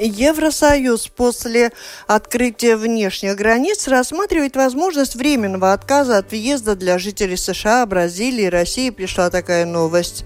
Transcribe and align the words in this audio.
Евросоюз 0.00 1.08
после 1.08 1.72
открытия 2.06 2.76
внешних 2.76 3.36
границ 3.36 3.86
рассматривает 3.88 4.56
возможность 4.56 5.14
временного 5.14 5.72
отказа 5.72 6.18
от 6.18 6.30
въезда 6.30 6.74
для 6.74 6.98
жителей 6.98 7.36
США, 7.36 7.86
Бразилии, 7.86 8.46
России. 8.46 8.90
Пришла 8.90 9.30
такая 9.30 9.66
новость. 9.66 10.24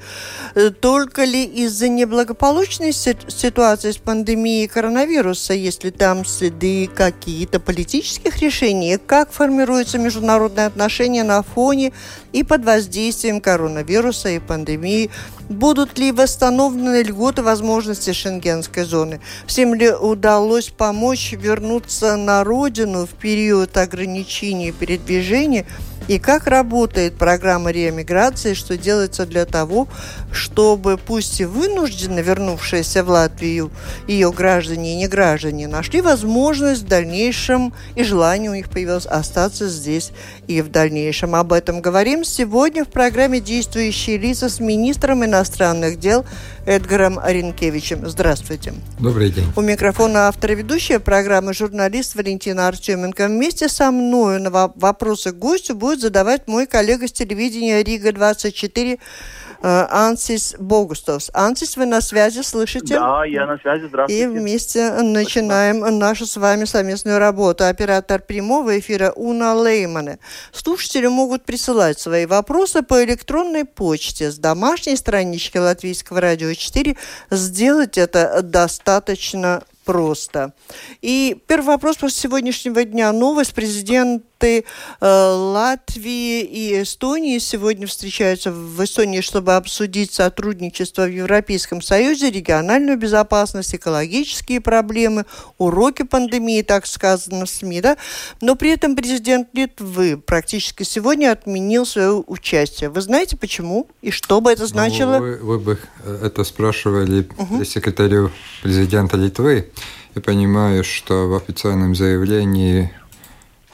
Только 0.81 1.25
ли 1.25 1.45
из-за 1.45 1.89
неблагополучной 1.89 2.93
ситуации 2.93 3.91
с 3.91 3.99
пандемией 3.99 4.69
коронавируса, 4.69 5.55
если 5.55 5.91
там 5.91 6.25
следы 6.25 6.89
какие-то 6.95 7.61
политических 7.61 8.39
решений, 8.41 8.99
как 8.99 9.33
формируются 9.33 9.99
международные 9.99 10.67
отношения 10.67 11.25
на 11.25 11.43
фоне 11.43 11.93
и 12.33 12.43
под 12.43 12.65
воздействием 12.65 13.41
коронавируса 13.41 14.31
и 14.31 14.39
пандемии, 14.39 15.11
будут 15.49 15.99
ли 15.99 16.13
восстановлены 16.13 17.03
льготы 17.03 17.43
возможности 17.43 18.13
шенгенской 18.13 18.85
зоны. 18.85 19.21
Всем 19.47 19.75
ли 19.75 19.91
удалось 19.91 20.69
помочь 20.69 21.33
вернуться 21.33 22.17
на 22.17 22.45
родину 22.45 23.07
в 23.07 23.11
период 23.11 23.77
ограничений 23.77 24.73
передвижения– 24.73 25.67
и 26.09 26.19
как 26.19 26.47
работает 26.47 27.19
программа 27.19 27.71
реэмиграции, 27.71 28.55
что 28.55 28.79
делается 28.79 29.27
для 29.27 29.45
того, 29.45 29.89
чтобы 30.33 30.99
пусть 30.99 31.41
и 31.41 31.45
вынужденно 31.45 32.21
вернувшиеся 32.21 33.05
в 33.05 33.09
Латвию 33.09 33.71
ее 34.07 34.33
граждане 34.33 34.95
и 34.95 34.97
не 34.97 35.09
граждане 35.09 35.69
нашли 35.69 36.01
возможность 36.01 36.83
в 36.83 36.89
дальнейшем 36.89 37.73
и 37.95 38.03
желание 38.03 38.51
у 38.51 38.55
них 38.55 38.69
появилось 38.69 39.07
остаться 39.07 39.69
здесь 39.69 40.13
и 40.47 40.61
в 40.63 40.71
дальнейшем. 40.71 41.35
Об 41.35 41.53
этом 41.53 41.81
говорим 41.81 42.25
сегодня 42.25 42.85
в 42.85 42.89
программе 42.89 43.41
«Действующие 43.41 44.19
лица» 44.19 44.49
с 44.49 44.61
министром 44.61 45.25
иностранных 45.25 45.99
дел 45.99 46.25
Эдгаром 46.67 47.19
Ренкевичем. 47.25 48.09
Здравствуйте. 48.09 48.75
Добрый 48.99 49.31
день. 49.31 49.47
У 49.57 49.61
микрофона 49.61 50.29
автора 50.29 50.53
ведущая 50.53 50.99
программы 50.99 51.55
журналист 51.55 52.15
Валентина 52.15 52.69
Артеменко. 52.69 53.29
Вместе 53.29 53.69
со 53.69 53.91
мной 53.91 54.39
на 54.41 54.51
вопросы 54.51 55.33
гостю 55.33 55.75
будет 55.75 56.01
задавать 56.01 56.47
мой 56.47 56.67
коллега 56.67 57.09
с 57.09 57.13
телевидения 57.13 57.83
Рига-24 57.83 58.99
Э, 58.99 59.48
Ансис 59.61 60.55
Богустовс. 60.59 61.31
Ансис, 61.35 61.77
вы 61.77 61.87
на 61.87 62.01
связи, 62.01 62.43
слышите? 62.43 62.95
Да, 62.95 63.25
я 63.25 63.47
на 63.47 63.59
связи, 63.59 63.87
здравствуйте. 63.89 64.25
И 64.25 64.27
вместе 64.27 64.91
начинаем 65.03 65.81
нашу 65.99 66.27
с 66.27 66.37
вами 66.37 66.65
совместную 66.65 67.19
работу. 67.19 67.65
Оператор 67.65 68.21
прямого 68.21 68.79
эфира 68.79 69.13
Уна 69.17 69.55
Леймане. 69.55 70.19
Слушатели 70.53 71.07
могут 71.07 71.45
присылать 71.45 71.99
свои 71.99 72.27
вопросы 72.27 72.83
по 72.83 73.03
электронной 73.05 73.65
почте 73.65 74.31
с 74.31 74.39
домашней 74.39 74.97
странички 74.97 75.59
Латвийского 75.59 76.21
радио 76.21 76.55
4. 76.55 76.97
Сделать 77.31 77.99
это 77.99 78.43
достаточно 78.43 79.63
просто. 79.85 80.53
И 81.01 81.41
первый 81.47 81.69
вопрос 81.69 81.97
после 81.97 82.21
сегодняшнего 82.21 82.85
дня. 82.85 83.11
Новость. 83.11 83.55
Президенты 83.55 84.28
э, 84.47 84.63
Латвии 85.01 86.43
и 86.43 86.83
Эстонии 86.83 87.39
сегодня 87.39 87.87
встречаются 87.87 88.53
в 88.53 88.83
Эстонии, 88.83 89.21
чтобы 89.21 89.57
обсудить 89.57 90.13
сотрудничество 90.13 91.03
в 91.03 91.13
Европейском 91.13 91.83
Союзе, 91.83 92.31
региональную 92.31 92.99
безопасность, 92.99 93.75
экологические 93.75 94.61
проблемы, 94.61 95.27
уроки 95.59 96.03
пандемии, 96.03 96.63
так 96.63 96.87
сказано 96.87 97.47
в 97.47 97.51
СМИ. 97.51 97.81
Да? 97.81 97.97
Но 98.41 98.55
при 98.55 98.71
этом 98.71 98.97
президент 98.97 99.49
Литвы 99.53 100.17
практически 100.17 100.83
сегодня 100.83 101.33
отменил 101.33 101.87
свое 101.87 102.23
участие. 102.27 102.91
Вы 102.91 103.01
знаете 103.01 103.37
почему? 103.37 103.89
И 104.03 104.11
что 104.11 104.41
бы 104.41 104.53
это 104.53 104.63
ну, 104.63 104.69
значило? 104.69 105.19
Ну, 105.19 105.21
вы, 105.21 105.37
вы 105.37 105.59
бы 105.59 105.79
это 106.23 106.45
спрашивали 106.45 107.29
угу. 107.37 107.65
секретарю 107.65 108.31
президента 108.63 109.17
Литвы. 109.17 109.71
Я 110.15 110.23
понимаю, 110.23 110.85
что 110.85 111.29
в 111.29 111.35
официальном 111.35 111.95
заявлении 111.95 112.91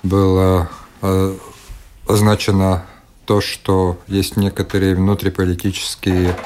было 0.04 0.68
э, 1.02 1.34
означено 2.06 2.84
то, 3.24 3.40
что 3.40 3.98
есть 4.06 4.36
некоторые 4.36 4.94
внутриполитические 4.94 6.36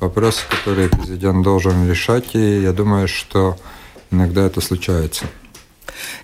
вопросы, 0.00 0.42
которые 0.50 0.88
президент 0.90 1.42
должен 1.42 1.88
решать, 1.88 2.34
и 2.34 2.60
я 2.60 2.72
думаю, 2.72 3.08
что 3.08 3.56
иногда 4.10 4.42
это 4.42 4.60
случается. 4.60 5.24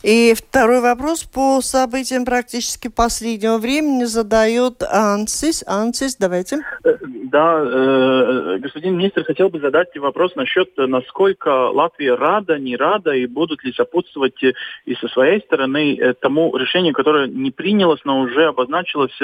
И 0.03 0.35
второй 0.35 0.81
вопрос 0.81 1.25
по 1.25 1.61
событиям 1.61 2.25
практически 2.25 2.89
последнего 2.89 3.59
времени 3.59 4.05
задает 4.05 4.83
Ансис. 4.83 5.65
Ансис, 5.67 6.17
давайте. 6.17 6.59
Э, 6.85 6.97
да, 7.31 7.61
э, 7.63 8.59
господин 8.59 8.97
министр, 8.97 9.25
хотел 9.25 9.49
бы 9.49 9.61
задать 9.61 9.97
вопрос 9.97 10.35
насчет, 10.35 10.77
насколько 10.77 11.71
Латвия 11.71 12.15
рада, 12.15 12.59
не 12.59 12.77
рада, 12.77 13.13
и 13.13 13.27
будут 13.27 13.63
ли 13.65 13.73
сопутствовать 13.73 14.43
и 14.43 14.95
со 14.97 15.09
своей 15.09 15.41
стороны 15.41 15.97
э, 15.97 16.15
тому 16.15 16.57
решению, 16.57 16.95
которое 16.95 17.29
не 17.29 17.51
принялось, 17.51 18.01
но 18.05 18.21
уже 18.21 18.47
обозначилось 18.47 19.17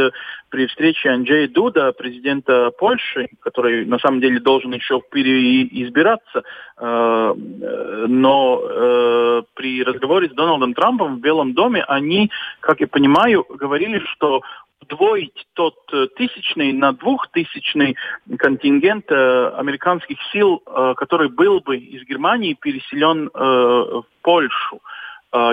при 0.50 0.66
встрече 0.66 1.10
Анджея 1.10 1.48
Дуда, 1.48 1.92
президента 1.92 2.70
Польши, 2.78 3.28
который 3.40 3.84
на 3.86 3.98
самом 3.98 4.20
деле 4.20 4.40
должен 4.40 4.72
еще 4.72 5.00
переизбираться, 5.10 6.42
э, 6.78 7.34
но 8.06 8.62
э, 8.62 9.42
при 9.54 9.82
разговоре 9.82 10.28
с 10.28 10.32
Дональдом 10.36 10.74
Трампом 10.74 11.16
в 11.16 11.20
Белом 11.20 11.54
доме 11.54 11.82
они, 11.82 12.30
как 12.60 12.80
я 12.80 12.86
понимаю, 12.86 13.44
говорили, 13.48 13.98
что 14.12 14.42
удвоить 14.80 15.46
тот 15.54 15.74
э, 15.92 16.06
тысячный 16.16 16.72
на 16.72 16.92
двухтысячный 16.92 17.96
контингент 18.38 19.10
э, 19.10 19.48
американских 19.56 20.18
сил, 20.32 20.62
э, 20.64 20.94
который 20.96 21.28
был 21.28 21.60
бы 21.60 21.76
из 21.76 22.04
Германии 22.04 22.54
переселен 22.54 23.28
э, 23.28 23.38
в 23.38 24.04
Польшу. 24.22 24.80
А 24.82 24.95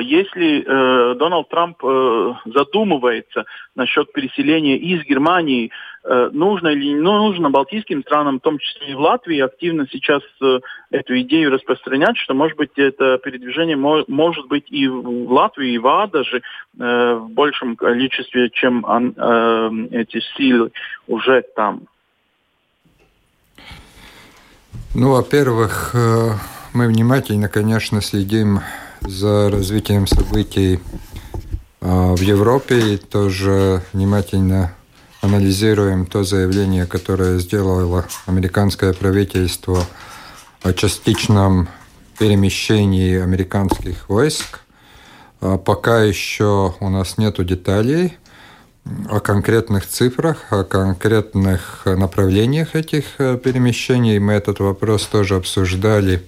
если 0.02 0.62
э, 0.62 1.16
Дональд 1.16 1.50
Трамп 1.50 1.78
э, 1.84 2.34
задумывается 2.46 3.46
насчет 3.76 4.14
переселения 4.14 4.78
из 4.78 5.04
Германии, 5.04 5.72
э, 6.04 6.30
нужно 6.32 6.70
или 6.70 6.94
не 6.94 7.02
нужно 7.02 7.50
балтийским 7.50 8.04
странам, 8.04 8.38
в 8.38 8.42
том 8.42 8.60
числе 8.60 8.92
и 8.92 8.94
в 8.94 9.00
Латвии, 9.00 9.40
активно 9.40 9.88
сейчас 9.92 10.22
эту 10.92 11.20
идею 11.22 11.52
распространять, 11.52 12.18
что, 12.18 12.34
может 12.34 12.58
быть, 12.58 12.72
это 12.76 13.18
передвижение 13.18 13.76
мо- 13.76 14.06
может 14.08 14.48
быть 14.48 14.72
и 14.72 14.88
в 14.88 15.32
Латвии, 15.32 15.74
и 15.74 15.78
в 15.78 15.88
АД 15.88 16.12
даже 16.12 16.42
в 16.78 17.28
большем 17.30 17.76
количестве, 17.76 18.50
чем 18.52 18.86
эти 19.92 20.20
силы 20.38 20.72
уже 21.08 21.44
там. 21.56 21.82
Ну, 24.96 25.12
во-первых, 25.12 25.96
мы 26.74 26.88
внимательно, 26.88 27.50
конечно, 27.50 28.02
следим 28.02 28.60
за 29.08 29.50
развитием 29.50 30.08
событий 30.08 30.80
а, 31.81 32.16
в 32.16 32.22
Европе 32.22 32.94
и 32.94 32.97
тоже 32.97 33.84
внимательно 33.94 34.74
анализируем 35.22 36.06
то 36.06 36.24
заявление, 36.24 36.86
которое 36.86 37.40
сделало 37.40 38.06
американское 38.25 38.94
правительство 38.94 39.84
о 40.62 40.74
частичном 40.74 41.67
перемещении 42.17 43.20
американских 43.20 44.09
войск. 44.09 44.61
А, 45.41 45.58
пока 45.58 46.03
еще 46.03 46.73
у 46.79 46.90
нас 46.90 47.17
нет 47.17 47.46
деталей 47.46 48.17
о 49.09 49.20
конкретных 49.20 49.88
цифрах, 49.88 50.52
о 50.52 50.64
конкретных 50.64 51.84
направлениях 51.85 52.76
этих 52.76 53.05
э, 53.17 53.38
перемещений. 53.38 54.20
Мы 54.20 54.34
этот 54.34 54.59
вопрос 54.59 55.05
тоже 55.05 55.35
обсуждали 55.35 56.22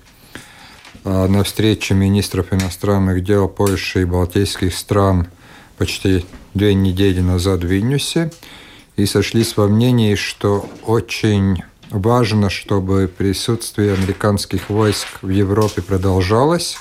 на 1.06 1.44
встрече 1.44 1.94
министров 1.94 2.52
иностранных 2.52 3.24
дел 3.24 3.48
Польши 3.48 4.02
и 4.02 4.06
Балтийских 4.06 4.76
стран 4.76 5.28
почти 5.78 6.26
две 6.54 6.74
недели 6.74 7.22
назад 7.22 7.62
в 7.62 7.68
Вильнюсе 7.68 8.32
и 8.96 9.06
сошлись 9.06 9.56
во 9.58 9.68
мнении, 9.68 10.16
что 10.16 10.68
очень 10.84 11.64
важно, 11.92 12.50
чтобы 12.50 13.08
присутствие 13.16 13.94
американских 13.94 14.70
войск 14.70 15.08
в 15.22 15.30
Европе 15.30 15.82
продолжалось. 15.82 16.78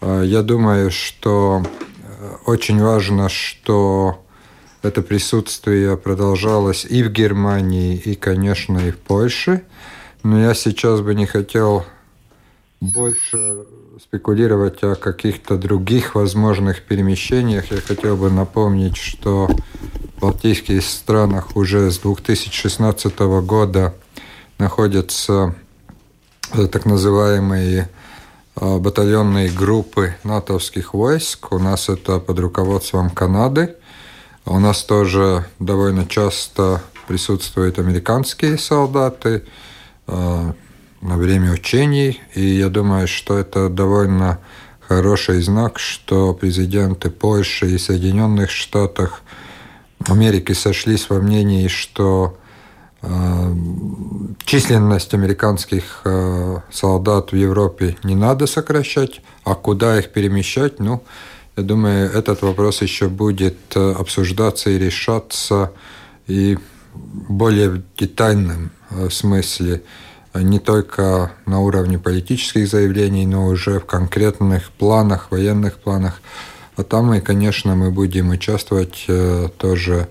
А, 0.00 0.22
я 0.22 0.42
думаю, 0.42 0.90
что 0.90 1.62
э, 1.62 2.36
очень 2.46 2.80
важно, 2.80 3.28
что 3.28 4.24
это 4.82 5.02
присутствие 5.02 5.96
продолжалось 5.96 6.84
и 6.84 7.02
в 7.02 7.10
Германии, 7.10 7.96
и, 7.96 8.14
конечно, 8.14 8.78
и 8.78 8.92
в 8.92 8.98
Польше. 8.98 9.62
Но 10.22 10.40
я 10.40 10.54
сейчас 10.54 11.00
бы 11.00 11.14
не 11.14 11.26
хотел 11.26 11.84
больше 12.80 13.64
спекулировать 14.00 14.82
о 14.82 14.94
каких-то 14.94 15.56
других 15.56 16.14
возможных 16.14 16.82
перемещениях, 16.82 17.70
я 17.70 17.80
хотел 17.80 18.16
бы 18.16 18.30
напомнить, 18.30 18.96
что 18.96 19.48
в 20.16 20.20
Балтийских 20.20 20.82
странах 20.82 21.56
уже 21.56 21.90
с 21.90 21.98
2016 21.98 23.18
года 23.44 23.94
находятся 24.58 25.54
э, 26.52 26.66
так 26.66 26.84
называемые 26.84 27.88
э, 28.56 28.78
батальонные 28.78 29.50
группы 29.50 30.14
натовских 30.24 30.92
войск. 30.94 31.52
У 31.52 31.58
нас 31.58 31.88
это 31.88 32.18
под 32.18 32.38
руководством 32.38 33.10
Канады. 33.10 33.76
У 34.44 34.58
нас 34.58 34.84
тоже 34.84 35.46
довольно 35.58 36.06
часто 36.06 36.82
присутствуют 37.08 37.78
американские 37.78 38.58
солдаты. 38.58 39.44
На 41.06 41.16
время 41.16 41.52
учений. 41.52 42.20
И 42.34 42.40
я 42.40 42.68
думаю, 42.68 43.06
что 43.06 43.38
это 43.38 43.68
довольно 43.68 44.40
хороший 44.80 45.40
знак, 45.40 45.78
что 45.78 46.34
президенты 46.34 47.10
Польши 47.10 47.70
и 47.70 47.78
Соединенных 47.78 48.50
Штатов 48.50 49.22
Америки 50.08 50.50
сошлись 50.50 51.08
во 51.08 51.20
мнении, 51.20 51.68
что 51.68 52.36
э, 53.02 53.54
численность 54.44 55.14
американских 55.14 56.00
э, 56.04 56.56
солдат 56.72 57.30
в 57.30 57.36
Европе 57.36 57.96
не 58.02 58.16
надо 58.16 58.48
сокращать, 58.48 59.20
а 59.44 59.54
куда 59.54 60.00
их 60.00 60.10
перемещать, 60.10 60.80
ну, 60.80 61.04
я 61.56 61.62
думаю, 61.62 62.10
этот 62.10 62.42
вопрос 62.42 62.82
еще 62.82 63.06
будет 63.06 63.56
э, 63.76 63.92
обсуждаться 63.92 64.70
и 64.70 64.78
решаться 64.78 65.70
и 66.26 66.58
более 67.28 67.84
детальном 67.96 68.72
э, 68.90 69.08
смысле 69.08 69.82
не 70.42 70.58
только 70.58 71.32
на 71.46 71.60
уровне 71.60 71.98
политических 71.98 72.68
заявлений, 72.68 73.26
но 73.26 73.46
уже 73.46 73.80
в 73.80 73.86
конкретных 73.86 74.70
планах, 74.70 75.30
военных 75.30 75.76
планах. 75.76 76.20
А 76.76 76.82
там, 76.82 77.14
и, 77.14 77.20
конечно, 77.20 77.74
мы 77.74 77.90
будем 77.90 78.30
участвовать 78.30 79.04
э, 79.08 79.48
тоже 79.58 80.08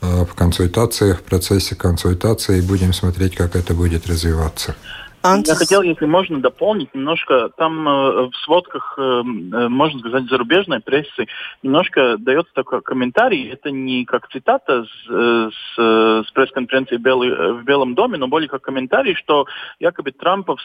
э, 0.00 0.24
в 0.24 0.34
консультациях, 0.34 1.18
в 1.18 1.22
процессе 1.22 1.74
консультации, 1.74 2.58
и 2.58 2.62
будем 2.62 2.92
смотреть, 2.92 3.34
как 3.36 3.54
это 3.54 3.74
будет 3.74 4.06
развиваться. 4.06 4.76
Антис... 5.22 5.52
Я 5.52 5.56
хотел, 5.56 5.82
если 5.82 6.06
можно, 6.06 6.40
дополнить 6.40 6.94
немножко. 6.94 7.50
Там 7.58 7.86
э, 7.86 8.30
в 8.30 8.36
сводках, 8.44 8.94
э, 8.96 9.02
э, 9.02 9.68
можно 9.68 10.00
сказать, 10.00 10.24
зарубежной 10.30 10.80
прессы 10.80 11.26
немножко 11.62 12.16
дается 12.16 12.50
такой 12.54 12.80
комментарий. 12.80 13.50
Это 13.50 13.70
не 13.70 14.06
как 14.06 14.28
цитата 14.30 14.84
с, 14.84 15.10
э, 15.10 15.50
с, 15.52 15.78
э, 15.78 16.22
с 16.26 16.30
пресс-конференции 16.32 16.96
в 16.96 17.64
Белом 17.64 17.94
доме, 17.94 18.16
но 18.16 18.28
более 18.28 18.48
как 18.48 18.62
комментарий, 18.62 19.14
что 19.14 19.44
якобы 19.78 20.12
Трампов, 20.12 20.58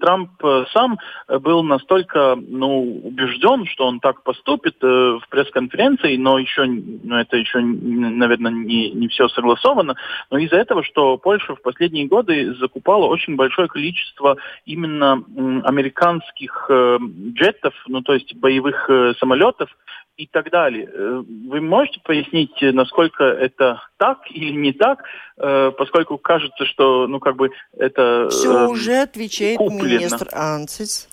Трамп 0.00 0.30
сам 0.72 0.98
был 1.28 1.62
настолько 1.62 2.36
ну, 2.36 3.00
убежден, 3.04 3.64
что 3.64 3.86
он 3.86 4.00
так 4.00 4.22
поступит 4.24 4.76
э, 4.82 4.86
в 4.86 5.22
пресс-конференции, 5.30 6.16
но 6.16 6.38
еще, 6.38 6.66
ну, 6.66 7.16
это 7.16 7.38
еще, 7.38 7.60
наверное, 7.60 8.52
не, 8.52 8.90
не 8.90 9.08
все 9.08 9.28
согласовано, 9.28 9.94
но 10.30 10.36
из-за 10.36 10.56
этого, 10.56 10.84
что 10.84 11.16
Польша 11.16 11.54
в 11.54 11.62
последние 11.62 12.06
годы 12.06 12.54
закупала 12.56 13.06
очень 13.06 13.36
большое 13.36 13.68
количество 13.68 14.01
количество 14.02 14.36
именно 14.64 15.24
американских 15.64 16.66
э, 16.68 16.98
джетов, 17.32 17.74
ну 17.86 18.02
то 18.02 18.14
есть 18.14 18.34
боевых 18.36 18.88
э, 18.88 19.14
самолетов 19.18 19.70
и 20.16 20.26
так 20.26 20.50
далее. 20.50 20.88
Э, 20.92 21.22
вы 21.48 21.60
можете 21.60 22.00
пояснить, 22.04 22.54
насколько 22.60 23.24
это 23.24 23.82
так 23.98 24.18
или 24.30 24.52
не 24.52 24.72
так, 24.72 25.04
поскольку 25.36 26.18
кажется, 26.18 26.66
что 26.66 27.06
ну 27.06 27.20
как 27.20 27.36
бы 27.36 27.50
это 27.76 28.28
все 28.30 28.68
уже 28.68 29.02
отвечает 29.02 29.58
куплено. 29.58 29.98
министр 29.98 30.28
Ансис. 30.32 31.08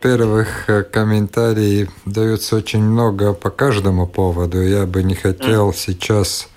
Первых 0.00 0.66
комментариев 0.92 1.88
дается 2.04 2.56
очень 2.56 2.82
много 2.82 3.32
по 3.32 3.50
каждому 3.50 4.06
поводу. 4.06 4.60
Я 4.60 4.86
бы 4.86 5.02
не 5.02 5.14
хотел 5.14 5.70
mm. 5.70 5.74
сейчас 5.74 6.48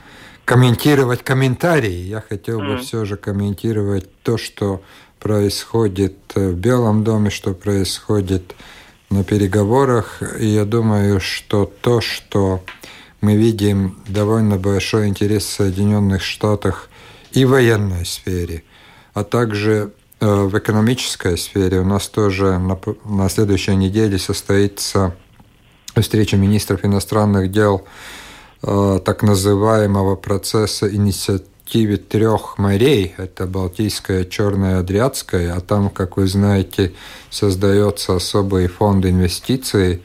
комментировать 0.49 1.23
комментарии. 1.23 2.07
Я 2.09 2.21
хотел 2.21 2.57
бы 2.59 2.73
mm. 2.73 2.77
все 2.79 3.05
же 3.05 3.17
комментировать 3.17 4.09
то, 4.23 4.39
что 4.39 4.81
происходит 5.19 6.17
в 6.35 6.53
Белом 6.53 7.03
доме, 7.03 7.29
что 7.29 7.53
происходит 7.53 8.55
на 9.09 9.23
переговорах. 9.23 10.21
И 10.39 10.47
я 10.47 10.65
думаю, 10.65 11.19
что 11.19 11.71
то, 11.81 12.01
что 12.01 12.63
мы 13.21 13.35
видим 13.35 13.97
довольно 14.07 14.57
большой 14.57 15.07
интерес 15.07 15.43
в 15.43 15.49
Соединенных 15.49 16.21
Штатах 16.21 16.89
и 17.31 17.45
в 17.45 17.49
военной 17.49 18.05
сфере, 18.05 18.63
а 19.13 19.23
также 19.23 19.91
э, 20.19 20.25
в 20.25 20.57
экономической 20.57 21.37
сфере. 21.37 21.81
У 21.81 21.85
нас 21.85 22.07
тоже 22.07 22.57
на, 22.57 22.79
на 23.05 23.29
следующей 23.29 23.75
неделе 23.75 24.17
состоится 24.17 25.15
встреча 25.99 26.37
министров 26.37 26.85
иностранных 26.85 27.51
дел 27.51 27.85
э, 28.63 28.99
так 29.03 29.21
называемого 29.23 30.15
процесса 30.15 30.93
инициативы 30.93 31.48
перспективе 31.69 31.97
трех 31.97 32.57
морей, 32.57 33.13
это 33.17 33.45
Балтийская, 33.45 34.25
Черная, 34.25 34.79
Адриатская, 34.79 35.55
а 35.55 35.61
там, 35.61 35.89
как 35.89 36.17
вы 36.17 36.27
знаете, 36.27 36.93
создается 37.29 38.15
особый 38.15 38.67
фонд 38.67 39.05
инвестиций. 39.05 40.01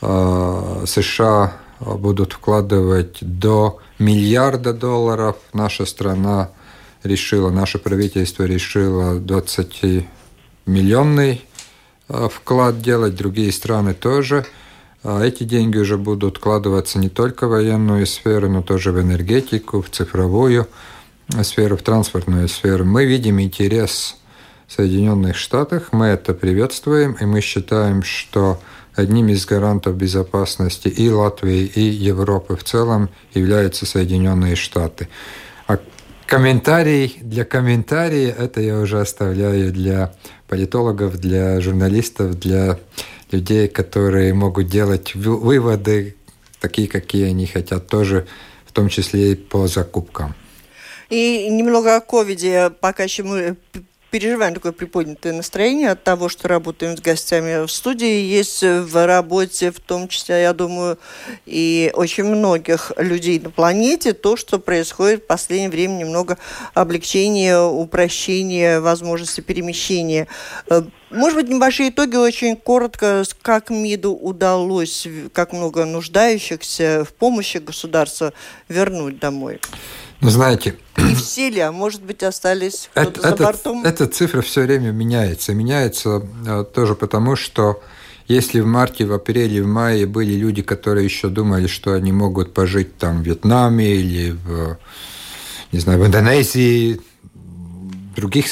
А, 0.00 0.84
США 0.86 1.54
будут 1.80 2.34
вкладывать 2.34 3.18
до 3.20 3.80
миллиарда 3.98 4.72
долларов. 4.72 5.36
Наша 5.52 5.86
страна 5.86 6.50
решила, 7.02 7.50
наше 7.50 7.78
правительство 7.78 8.44
решило 8.44 9.18
20 9.18 10.06
миллионный 10.66 11.44
а, 12.08 12.28
вклад 12.28 12.80
делать, 12.80 13.16
другие 13.16 13.50
страны 13.50 13.94
тоже. 13.94 14.46
А 15.02 15.24
эти 15.24 15.42
деньги 15.42 15.78
уже 15.78 15.98
будут 15.98 16.36
вкладываться 16.36 16.98
не 16.98 17.08
только 17.08 17.46
в 17.46 17.50
военную 17.50 18.06
сферу, 18.06 18.48
но 18.48 18.62
тоже 18.62 18.92
в 18.92 19.00
энергетику, 19.00 19.82
в 19.82 19.90
цифровую 19.90 20.68
сферу, 21.42 21.76
в 21.76 21.82
транспортную 21.82 22.48
сферу, 22.48 22.84
мы 22.84 23.04
видим 23.04 23.40
интерес 23.40 24.16
в 24.68 24.72
Соединенных 24.74 25.36
Штатах, 25.36 25.88
мы 25.92 26.06
это 26.06 26.34
приветствуем, 26.34 27.12
и 27.14 27.24
мы 27.24 27.40
считаем, 27.40 28.02
что 28.02 28.60
одним 28.94 29.28
из 29.28 29.44
гарантов 29.44 29.96
безопасности 29.96 30.88
и 30.88 31.10
Латвии, 31.10 31.64
и 31.64 31.80
Европы 31.80 32.56
в 32.56 32.62
целом 32.62 33.08
являются 33.34 33.86
Соединенные 33.86 34.54
Штаты. 34.54 35.08
А 35.66 35.78
комментарий 36.26 37.18
для 37.20 37.44
комментария 37.44 38.30
это 38.30 38.60
я 38.60 38.78
уже 38.78 39.00
оставляю 39.00 39.72
для 39.72 40.14
политологов, 40.48 41.18
для 41.18 41.60
журналистов, 41.60 42.38
для 42.38 42.78
людей, 43.32 43.68
которые 43.68 44.34
могут 44.34 44.68
делать 44.68 45.14
выводы, 45.14 46.16
такие, 46.60 46.88
какие 46.88 47.30
они 47.30 47.46
хотят, 47.46 47.86
тоже 47.88 48.26
в 48.66 48.72
том 48.72 48.88
числе 48.88 49.32
и 49.32 49.34
по 49.34 49.66
закупкам. 49.66 50.34
И 51.10 51.48
немного 51.50 51.96
о 51.96 52.00
ковиде, 52.00 52.70
пока 52.80 53.02
еще 53.02 53.22
мы 53.22 53.56
переживаем 54.12 54.52
такое 54.52 54.72
приподнятое 54.72 55.32
настроение 55.32 55.90
от 55.90 56.04
того, 56.04 56.28
что 56.28 56.46
работаем 56.46 56.98
с 56.98 57.00
гостями 57.00 57.64
в 57.64 57.70
студии. 57.72 58.20
Есть 58.20 58.62
в 58.62 59.06
работе, 59.06 59.72
в 59.72 59.80
том 59.80 60.06
числе, 60.06 60.42
я 60.42 60.52
думаю, 60.52 60.98
и 61.46 61.90
очень 61.94 62.24
многих 62.24 62.92
людей 62.98 63.40
на 63.40 63.48
планете, 63.48 64.12
то, 64.12 64.36
что 64.36 64.58
происходит 64.58 65.22
в 65.22 65.26
последнее 65.26 65.70
время, 65.70 65.94
немного 65.94 66.36
облегчения, 66.74 67.58
упрощения 67.58 68.80
возможности 68.80 69.40
перемещения. 69.40 70.28
Э, 70.68 70.82
может 71.08 71.38
быть, 71.38 71.48
небольшие 71.48 71.88
итоги, 71.88 72.16
очень 72.16 72.54
коротко, 72.56 73.24
как 73.40 73.70
МИДу 73.70 74.12
удалось, 74.12 75.08
как 75.32 75.54
много 75.54 75.86
нуждающихся 75.86 77.06
в 77.08 77.14
помощи 77.14 77.56
государства 77.56 78.34
вернуть 78.68 79.18
домой? 79.18 79.58
Ну, 80.22 80.30
знаете... 80.30 80.76
И 80.98 81.14
в 81.16 81.20
силе, 81.20 81.64
а 81.64 81.72
может 81.72 82.02
быть, 82.02 82.22
остались 82.22 82.90
это, 82.94 83.20
за 83.20 83.36
бортом? 83.36 83.84
Эта 83.84 84.06
цифра 84.06 84.40
все 84.40 84.62
время 84.62 84.92
меняется. 84.92 85.52
Меняется 85.52 86.22
а, 86.46 86.62
тоже 86.62 86.94
потому, 86.94 87.34
что 87.34 87.82
если 88.28 88.60
в 88.60 88.66
марте, 88.66 89.04
в 89.04 89.12
апреле, 89.12 89.62
в 89.62 89.66
мае 89.66 90.06
были 90.06 90.34
люди, 90.34 90.62
которые 90.62 91.04
еще 91.04 91.28
думали, 91.28 91.66
что 91.66 91.94
они 91.94 92.12
могут 92.12 92.54
пожить 92.54 92.96
там 92.98 93.20
в 93.20 93.26
Вьетнаме 93.26 93.96
или 93.96 94.30
в, 94.30 94.78
не 95.72 95.80
знаю, 95.80 95.98
в 95.98 96.06
Индонезии, 96.06 97.00
в 97.34 98.14
других 98.14 98.46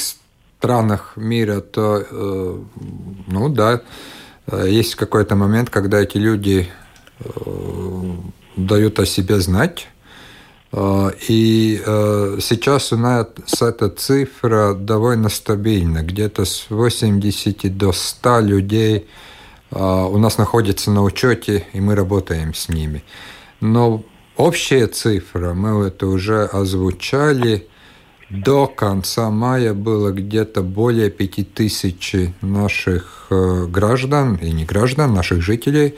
странах 0.58 1.12
мира, 1.14 1.60
то, 1.60 2.04
э, 2.10 2.58
ну 3.28 3.48
да, 3.48 3.82
э, 4.48 4.66
есть 4.68 4.96
какой-то 4.96 5.36
момент, 5.36 5.70
когда 5.70 6.00
эти 6.00 6.16
люди 6.16 6.68
э, 7.20 8.12
дают 8.56 8.98
о 8.98 9.06
себе 9.06 9.38
знать, 9.38 9.86
и 10.72 11.82
э, 11.84 12.38
сейчас 12.40 12.92
у 12.92 12.96
нас 12.96 13.26
эта 13.60 13.88
цифра 13.88 14.74
довольно 14.74 15.28
стабильна. 15.28 16.02
Где-то 16.02 16.44
с 16.44 16.66
80 16.70 17.76
до 17.76 17.92
100 17.92 18.40
людей 18.40 19.08
а, 19.72 20.06
у 20.06 20.18
нас 20.18 20.38
находится 20.38 20.90
на 20.90 21.02
учете, 21.02 21.66
и 21.72 21.80
мы 21.80 21.94
работаем 21.94 22.54
с 22.54 22.68
ними. 22.68 23.02
Но 23.60 24.04
общая 24.36 24.86
цифра, 24.86 25.54
мы 25.54 25.86
это 25.86 26.06
уже 26.06 26.44
озвучали, 26.44 27.66
до 28.28 28.68
конца 28.68 29.28
мая 29.28 29.74
было 29.74 30.12
где-то 30.12 30.62
более 30.62 31.10
пяти 31.10 31.42
тысяч 31.42 32.14
наших 32.42 33.26
граждан, 33.28 34.36
и 34.36 34.52
не 34.52 34.64
граждан, 34.64 35.14
наших 35.14 35.42
жителей, 35.42 35.96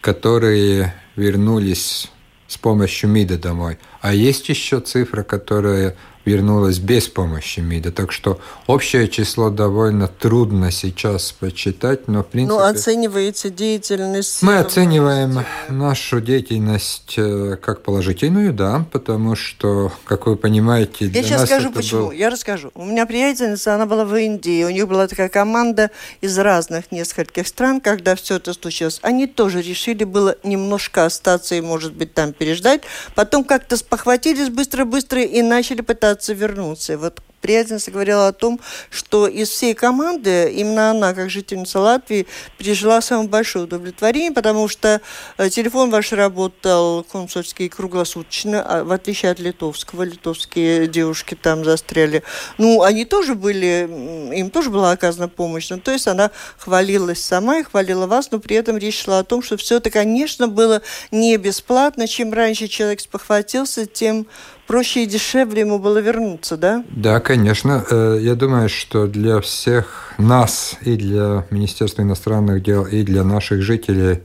которые 0.00 0.94
вернулись 1.16 2.10
с 2.52 2.58
помощью 2.58 3.08
МИДа 3.08 3.38
домой. 3.38 3.78
А 4.02 4.12
есть 4.12 4.50
еще 4.50 4.80
цифра, 4.80 5.22
которая 5.22 5.96
вернулась 6.24 6.78
без 6.78 7.08
помощи 7.08 7.60
МИДа. 7.60 7.92
Так 7.92 8.12
что 8.12 8.40
общее 8.66 9.08
число 9.08 9.50
довольно 9.50 10.08
трудно 10.08 10.70
сейчас 10.70 11.32
почитать, 11.32 12.08
но 12.08 12.22
в 12.22 12.26
принципе... 12.26 12.58
Ну, 12.58 12.64
оцениваете 12.64 13.50
деятельность... 13.50 14.42
Мы 14.42 14.58
оцениваем 14.58 15.44
нашу 15.68 16.20
деятельность 16.20 17.14
э, 17.16 17.56
как 17.60 17.82
положительную, 17.82 18.52
да, 18.52 18.86
потому 18.92 19.34
что, 19.34 19.92
как 20.04 20.26
вы 20.26 20.36
понимаете... 20.36 21.06
Я 21.06 21.22
сейчас 21.22 21.46
скажу, 21.46 21.70
почему. 21.70 22.06
Был... 22.06 22.10
Я 22.12 22.30
расскажу. 22.30 22.70
У 22.74 22.84
меня 22.84 23.06
приятельница, 23.06 23.74
она 23.74 23.86
была 23.86 24.04
в 24.04 24.14
Индии, 24.16 24.64
у 24.64 24.70
них 24.70 24.86
была 24.86 25.08
такая 25.08 25.28
команда 25.28 25.90
из 26.20 26.38
разных 26.38 26.92
нескольких 26.92 27.48
стран, 27.48 27.80
когда 27.80 28.14
все 28.14 28.36
это 28.36 28.52
случилось. 28.52 29.00
Они 29.02 29.26
тоже 29.26 29.60
решили 29.60 30.04
было 30.04 30.36
немножко 30.44 31.04
остаться 31.04 31.54
и, 31.54 31.60
может 31.60 31.94
быть, 31.94 32.14
там 32.14 32.32
переждать. 32.32 32.82
Потом 33.14 33.44
как-то 33.44 33.76
спохватились 33.76 34.48
быстро-быстро 34.48 35.22
и 35.22 35.42
начали 35.42 35.80
пытаться 35.80 36.11
пытаться 36.12 36.34
вернуться. 36.34 36.98
Вот 36.98 37.22
приятельница 37.42 37.90
говорила 37.90 38.28
о 38.28 38.32
том, 38.32 38.60
что 38.88 39.26
из 39.26 39.50
всей 39.50 39.74
команды 39.74 40.50
именно 40.52 40.90
она, 40.90 41.12
как 41.12 41.28
жительница 41.28 41.80
Латвии, 41.80 42.26
пережила 42.56 43.00
самое 43.02 43.28
большое 43.28 43.64
удовлетворение, 43.64 44.32
потому 44.32 44.68
что 44.68 45.02
э, 45.36 45.50
телефон 45.50 45.90
ваш 45.90 46.12
работал 46.12 47.04
консульский 47.04 47.68
круглосуточно, 47.68 48.62
а 48.62 48.84
в 48.84 48.92
отличие 48.92 49.32
от 49.32 49.40
литовского. 49.40 50.04
Литовские 50.04 50.86
девушки 50.86 51.34
там 51.34 51.64
застряли. 51.64 52.22
Ну, 52.58 52.82
они 52.82 53.04
тоже 53.04 53.34
были, 53.34 53.88
им 54.34 54.50
тоже 54.50 54.70
была 54.70 54.92
оказана 54.92 55.28
помощь. 55.28 55.68
Ну, 55.70 55.78
то 55.78 55.90
есть 55.90 56.06
она 56.06 56.30
хвалилась 56.56 57.22
сама 57.22 57.58
и 57.58 57.62
хвалила 57.64 58.06
вас, 58.06 58.30
но 58.30 58.38
при 58.38 58.56
этом 58.56 58.78
речь 58.78 59.02
шла 59.02 59.18
о 59.18 59.24
том, 59.24 59.42
что 59.42 59.56
все 59.56 59.78
это, 59.78 59.90
конечно, 59.90 60.48
было 60.48 60.82
не 61.10 61.36
бесплатно. 61.36 62.06
Чем 62.06 62.32
раньше 62.32 62.68
человек 62.68 63.00
спохватился, 63.00 63.86
тем 63.86 64.26
проще 64.66 65.02
и 65.02 65.06
дешевле 65.06 65.60
ему 65.60 65.78
было 65.78 65.98
вернуться, 65.98 66.56
да? 66.56 66.84
Да, 66.90 67.20
конечно. 67.32 67.82
Э, 67.90 68.18
я 68.20 68.34
думаю, 68.34 68.68
что 68.68 69.06
для 69.06 69.40
всех 69.40 70.12
нас 70.18 70.76
и 70.82 70.96
для 70.96 71.46
Министерства 71.50 72.02
иностранных 72.02 72.62
дел, 72.62 72.84
и 72.84 73.02
для 73.04 73.24
наших 73.24 73.62
жителей 73.62 74.20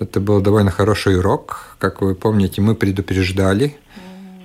это 0.00 0.18
был 0.18 0.40
довольно 0.40 0.72
хороший 0.72 1.18
урок. 1.18 1.76
Как 1.78 2.00
вы 2.00 2.16
помните, 2.16 2.60
мы 2.60 2.74
предупреждали 2.74 3.76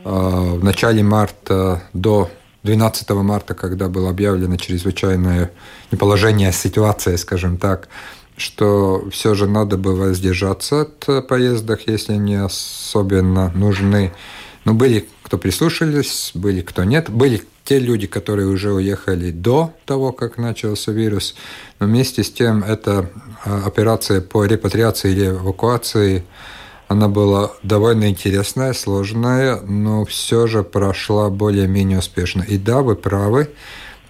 mm-hmm. 0.03 0.59
в 0.59 0.63
начале 0.63 1.01
марта 1.01 1.81
до 1.93 2.29
12 2.61 3.09
марта, 3.09 3.55
когда 3.55 3.89
было 3.89 4.11
объявлено 4.11 4.57
чрезвычайное 4.57 5.49
неположение, 5.91 6.51
ситуация, 6.51 7.17
скажем 7.17 7.57
так, 7.57 7.89
что 8.37 9.09
все 9.09 9.33
же 9.33 9.47
надо 9.47 9.77
бы 9.77 9.95
воздержаться 9.95 10.81
от 10.81 11.27
поездок, 11.27 11.79
если 11.87 12.13
они 12.13 12.35
особенно 12.35 13.49
нужны. 13.55 14.13
Но 14.65 14.75
были, 14.75 15.07
кто 15.23 15.39
прислушались, 15.39 16.29
были, 16.35 16.61
кто 16.61 16.83
нет. 16.83 17.09
Были 17.09 17.41
те 17.67 17.79
люди, 17.79 18.07
которые 18.07 18.47
уже 18.47 18.71
уехали 18.71 19.29
до 19.31 19.73
того, 19.85 20.13
как 20.13 20.37
начался 20.37 20.93
вирус. 20.93 21.35
Но 21.79 21.87
вместе 21.87 22.23
с 22.23 22.31
тем 22.31 22.63
эта 22.63 23.09
а, 23.43 23.63
операция 23.65 24.21
по 24.21 24.45
репатриации 24.45 25.11
или 25.11 25.27
эвакуации, 25.27 26.23
она 26.87 27.09
была 27.09 27.51
довольно 27.63 28.09
интересная, 28.09 28.71
сложная, 28.71 29.59
но 29.59 30.05
все 30.05 30.47
же 30.47 30.63
прошла 30.63 31.29
более-менее 31.29 31.99
успешно. 31.99 32.41
И 32.43 32.57
да, 32.57 32.81
вы 32.81 32.95
правы, 32.95 33.49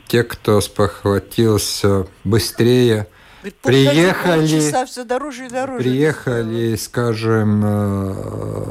те, 0.08 0.24
кто 0.24 0.62
спохватился 0.62 2.06
быстрее– 2.24 3.08
приехали, 3.62 4.86
все 4.86 5.04
дороже 5.04 5.46
и 5.46 5.50
дороже. 5.50 5.84
Приехали, 5.84 6.76
скажем, 6.76 7.64
э, 7.64 8.14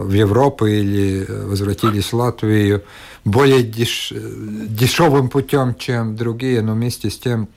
в 0.05 0.13
Европу 0.13 0.67
или 0.67 1.27
возвратились 1.29 2.13
в 2.13 2.17
Латвию 2.17 2.83
более 3.25 3.63
деш, 3.63 4.13
дешевым 4.13 5.29
путем, 5.29 5.75
чем 5.75 6.17
другие, 6.17 6.63
но 6.63 6.75
вместе 6.75 7.11
с 7.11 7.19
тем 7.19 7.49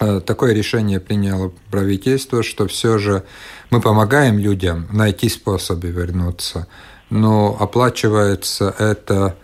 э, 0.00 0.20
такое 0.20 0.52
решение 0.52 1.00
приняло 1.00 1.52
правительство, 1.70 2.42
что 2.42 2.66
все 2.66 2.98
же 2.98 3.22
мы 3.70 3.80
помогаем 3.80 4.38
людям 4.38 4.88
найти 4.92 5.28
способы 5.28 5.88
вернуться, 5.88 6.66
но 7.10 7.56
оплачивается 7.58 8.74
это 8.78 9.36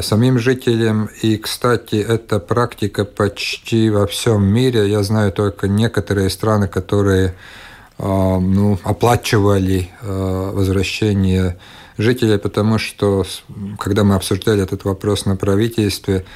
самим 0.00 0.38
жителям. 0.38 1.08
И, 1.22 1.36
кстати, 1.36 1.96
эта 1.96 2.38
практика 2.38 3.04
почти 3.04 3.90
во 3.90 4.06
всем 4.06 4.44
мире. 4.44 4.88
Я 4.88 5.02
знаю 5.02 5.32
только 5.32 5.68
некоторые 5.68 6.30
страны, 6.30 6.68
которые 6.68 7.34
а, 7.98 8.38
ну, 8.40 8.78
оплачивали 8.84 9.90
а, 10.00 10.52
возвращение 10.52 11.58
жителей, 11.98 12.38
потому 12.38 12.78
что, 12.78 13.24
когда 13.78 14.04
мы 14.04 14.14
обсуждали 14.14 14.62
этот 14.62 14.84
вопрос 14.84 15.24
на 15.24 15.36
правительстве, 15.36 16.26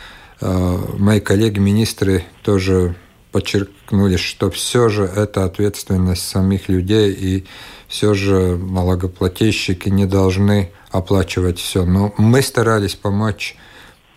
мои 0.40 1.20
коллеги-министры 1.20 2.24
тоже 2.42 2.94
подчеркнули, 3.30 4.16
что 4.16 4.50
все 4.50 4.88
же 4.88 5.04
это 5.04 5.44
ответственность 5.44 6.26
самих 6.26 6.70
людей, 6.70 7.12
и 7.12 7.44
все 7.88 8.14
же 8.14 8.56
налогоплательщики 8.56 9.88
не 9.88 10.06
должны 10.06 10.70
оплачивать 10.90 11.58
все. 11.58 11.84
Но 11.84 12.12
мы 12.16 12.42
старались 12.42 12.94
помочь, 12.94 13.56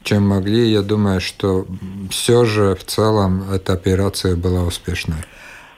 чем 0.03 0.27
могли. 0.27 0.71
Я 0.71 0.81
думаю, 0.81 1.21
что 1.21 1.65
все 2.09 2.45
же 2.45 2.75
в 2.75 2.83
целом 2.83 3.49
эта 3.51 3.73
операция 3.73 4.35
была 4.35 4.63
успешной. 4.63 5.23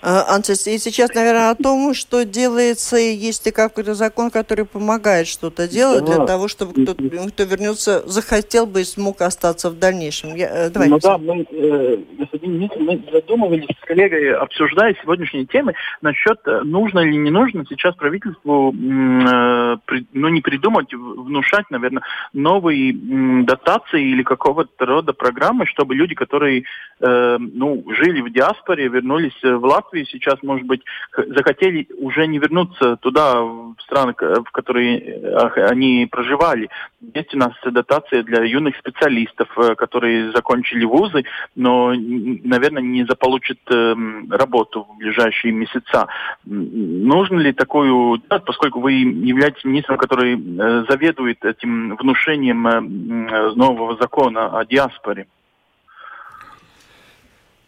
А, 0.08 0.36
Антис, 0.36 0.68
и 0.68 0.78
сейчас, 0.78 1.16
наверное, 1.16 1.50
о 1.50 1.56
том, 1.56 1.96
что 1.96 2.26
делается, 2.26 2.96
и 2.96 3.16
есть 3.16 3.44
ли 3.48 3.52
какой-то 3.52 3.96
закон, 3.96 4.30
который 4.30 4.66
помогает 4.66 5.26
что-то 5.26 5.68
делать 5.68 6.06
для 6.06 6.28
того, 6.28 6.48
чтобы 6.48 6.74
кто-то, 6.74 7.04
кто 7.30 7.44
вернется, 7.44 8.08
захотел 8.08 8.68
бы 8.68 8.82
и 8.82 8.84
смог 8.84 9.22
остаться 9.22 9.72
в 9.72 9.80
дальнейшем. 9.80 10.36
Я, 10.36 10.68
э, 10.68 10.70
давайте. 10.70 10.94
Ну 10.94 11.00
да, 11.02 11.18
мы, 11.18 11.44
э, 11.50 11.98
господин 12.20 12.54
министр, 12.54 12.80
мы 12.82 13.04
задумывались 13.12 13.66
с 13.82 13.86
коллегой, 13.88 14.36
обсуждая 14.36 14.96
сегодняшние 15.02 15.48
темы 15.48 15.74
насчет, 16.02 16.38
э, 16.46 16.62
нужно 16.62 17.00
или 17.00 17.16
не 17.16 17.32
нужно 17.32 17.66
сейчас 17.68 17.96
правительству, 17.96 18.72
э, 18.74 19.78
при, 19.86 20.06
ну 20.14 20.28
не 20.28 20.42
придумать, 20.42 20.94
внушать, 20.94 21.66
наверное, 21.72 22.04
новые 22.32 22.92
э, 22.92 23.44
дотации 23.46 24.04
или 24.04 24.22
какого-то 24.22 24.86
рода 24.86 25.14
программы, 25.14 25.66
чтобы 25.66 25.96
люди, 25.96 26.14
которые 26.14 26.66
э, 27.00 27.38
ну, 27.40 27.84
жили 27.90 28.22
в 28.22 28.32
диаспоре, 28.32 28.88
вернулись 28.88 29.42
в 29.42 29.66
Латвию, 29.66 29.95
Латвии 29.96 30.08
сейчас, 30.12 30.42
может 30.44 30.66
быть, 30.66 30.82
захотели 31.16 31.88
уже 31.98 32.28
не 32.28 32.40
вернуться 32.40 32.98
туда, 32.98 33.42
в 33.42 33.76
страны, 33.80 34.14
в 34.18 34.52
которые 34.52 35.28
они 35.70 36.08
проживали. 36.12 36.70
Есть 37.14 37.34
у 37.34 37.38
нас 37.38 37.54
дотация 37.64 38.24
для 38.24 38.44
юных 38.44 38.76
специалистов, 38.78 39.48
э, 39.58 39.76
которые 39.76 40.32
закончили 40.32 40.86
вузы, 40.86 41.24
но, 41.56 41.94
наверное, 41.94 42.82
не 42.82 43.06
заполучат 43.06 43.60
эм, 43.70 44.32
работу 44.32 44.88
в 44.90 44.98
ближайшие 44.98 45.54
месяца. 45.54 46.08
Нужно 46.46 47.40
ли 47.40 47.54
такую, 47.54 48.22
поскольку 48.46 48.80
вы 48.82 48.94
являетесь 48.94 49.64
министром, 49.64 49.98
который 49.98 50.34
э, 50.34 50.86
заведует 50.90 51.46
этим 51.46 51.96
внушением 51.96 52.68
э, 52.68 53.54
нового 53.56 53.98
закона 53.98 54.58
о 54.60 54.66
диаспоре? 54.66 55.28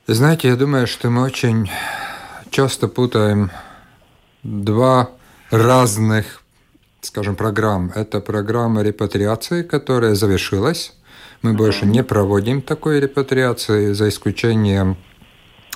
Знаете, 0.09 0.47
я 0.47 0.55
думаю, 0.55 0.87
что 0.87 1.09
мы 1.09 1.23
очень 1.23 1.69
часто 2.51 2.87
путаем 2.87 3.51
два 4.43 5.09
разных, 5.51 6.41
скажем, 7.01 7.35
программ. 7.35 7.91
Это 7.95 8.19
программа 8.19 8.81
репатриации, 8.81 9.63
которая 9.63 10.15
завершилась. 10.15 10.93
Мы 11.41 11.53
больше 11.53 11.85
не 11.85 12.03
проводим 12.03 12.61
такой 12.61 12.99
репатриации, 12.99 13.93
за 13.93 14.09
исключением 14.09 14.97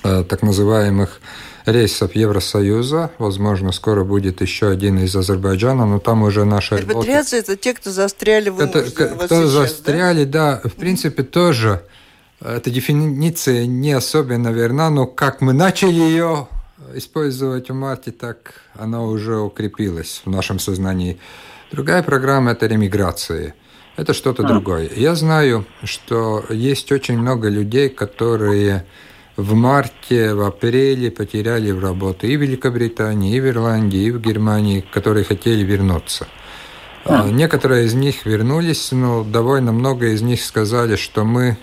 э, 0.03 0.23
так 0.27 0.41
называемых 0.41 1.21
рейсов 1.65 2.15
Евросоюза. 2.15 3.11
Возможно, 3.19 3.71
скоро 3.71 4.03
будет 4.03 4.41
еще 4.41 4.69
один 4.69 4.99
из 4.99 5.15
Азербайджана, 5.15 5.85
но 5.85 5.99
там 5.99 6.23
уже 6.23 6.45
наша... 6.45 6.77
Репатриация– 6.77 7.39
это 7.41 7.55
те, 7.55 7.73
кто 7.73 7.91
застряли 7.91 8.49
в 8.49 8.59
это, 8.59 8.81
Кто 8.81 9.25
сейчас, 9.25 9.49
застряли, 9.49 10.23
да? 10.23 10.59
да, 10.63 10.69
в 10.69 10.73
принципе, 10.73 11.23
тоже 11.23 11.83
эта 12.43 12.71
дефиниция 12.71 13.67
не 13.67 13.91
особенно 13.91 14.49
верна, 14.49 14.89
но 14.89 15.05
как 15.05 15.41
мы 15.41 15.53
начали 15.53 15.93
ее 15.93 16.47
использовать 16.95 17.69
в 17.69 17.73
марте, 17.73 18.11
так 18.11 18.53
она 18.75 19.03
уже 19.03 19.37
укрепилась 19.37 20.21
в 20.25 20.29
нашем 20.29 20.59
сознании. 20.59 21.19
Другая 21.71 22.03
программа– 22.03 22.51
это 22.53 22.67
ремиграция. 22.67 23.55
Это 23.97 24.13
что-то 24.13 24.43
а. 24.43 24.47
другое. 24.47 24.89
Я 24.95 25.15
знаю, 25.15 25.65
что 25.83 26.43
есть 26.49 26.91
очень 26.91 27.17
много 27.17 27.49
людей, 27.49 27.89
которые 27.89 28.85
в 29.37 29.53
марте, 29.53 30.33
в 30.33 30.41
апреле 30.41 31.11
потеряли 31.11 31.71
в 31.71 31.79
работу 31.83 32.27
и 32.27 32.37
в 32.37 32.41
Великобритании, 32.41 33.35
и 33.35 33.39
в 33.39 33.47
Ирландии, 33.47 34.01
и 34.01 34.11
в 34.11 34.19
Германии, 34.19 34.85
которые 34.93 35.23
хотели 35.23 35.63
вернуться. 35.63 36.27
А. 37.05 37.27
Некоторые 37.29 37.85
из 37.85 37.93
них 37.93 38.25
вернулись, 38.25 38.91
но 38.91 39.23
довольно 39.23 39.71
много 39.71 40.07
из 40.07 40.21
них 40.21 40.43
сказали, 40.43 40.95
что 40.95 41.23
мы 41.23 41.57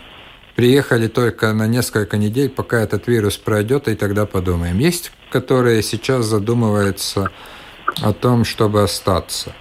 приехали 0.58 1.06
только 1.06 1.52
на 1.52 1.68
несколько 1.68 2.16
недель, 2.16 2.48
пока 2.48 2.80
этот 2.80 3.06
вирус 3.06 3.36
пройдет, 3.36 3.86
и 3.86 3.94
тогда 3.94 4.26
подумаем. 4.26 4.80
Есть, 4.80 5.12
которые 5.30 5.84
сейчас 5.84 6.24
задумываются 6.24 7.30
о 8.02 8.12
том, 8.12 8.44
чтобы 8.44 8.82
остаться. 8.82 9.54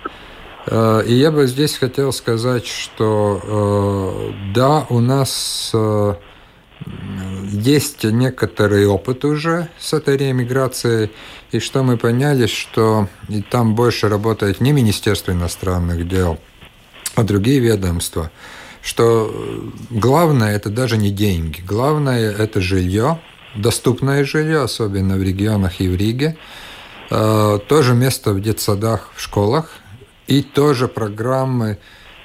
Э, 0.65 1.03
и 1.05 1.13
я 1.13 1.29
бы 1.29 1.45
здесь 1.45 1.77
хотел 1.77 2.11
сказать, 2.11 2.65
что 2.65 3.39
э, 3.43 4.53
да, 4.55 4.87
у 4.89 4.99
нас 4.99 5.69
э, 5.71 6.15
есть 7.51 8.03
некоторый 8.03 8.87
опыт 8.87 9.23
уже 9.23 9.69
с 9.77 9.93
этой 9.93 10.17
реэмиграцией, 10.17 11.11
и 11.51 11.59
что 11.59 11.83
мы 11.83 11.97
поняли, 11.97 12.47
что 12.47 13.07
и 13.29 13.43
там 13.43 13.75
больше 13.75 14.09
работает 14.09 14.61
не 14.61 14.71
Министерство 14.71 15.31
иностранных 15.31 16.07
дел, 16.07 16.39
а 17.13 17.21
другие 17.21 17.59
ведомства– 17.59 18.31
что 18.87 19.29
главное 19.89 20.55
это 20.55 20.69
даже 20.69 20.95
не 20.97 21.11
деньги, 21.11 21.59
главное 21.59 22.31
это 22.31 22.61
жилье, 22.61 23.19
доступное 23.53 24.23
жилье, 24.23 24.61
особенно 24.61 25.17
в 25.17 25.23
регионах 25.23 25.81
и 25.81 25.89
в 25.89 25.95
Риге, 25.97 26.37
э, 27.09 27.59
тоже 27.67 27.93
место 27.93 28.31
в 28.31 28.41
детсадах, 28.41 29.11
в 29.13 29.21
школах, 29.21 29.71
и 30.27 30.41
тоже 30.41 30.87
программы 30.87 31.79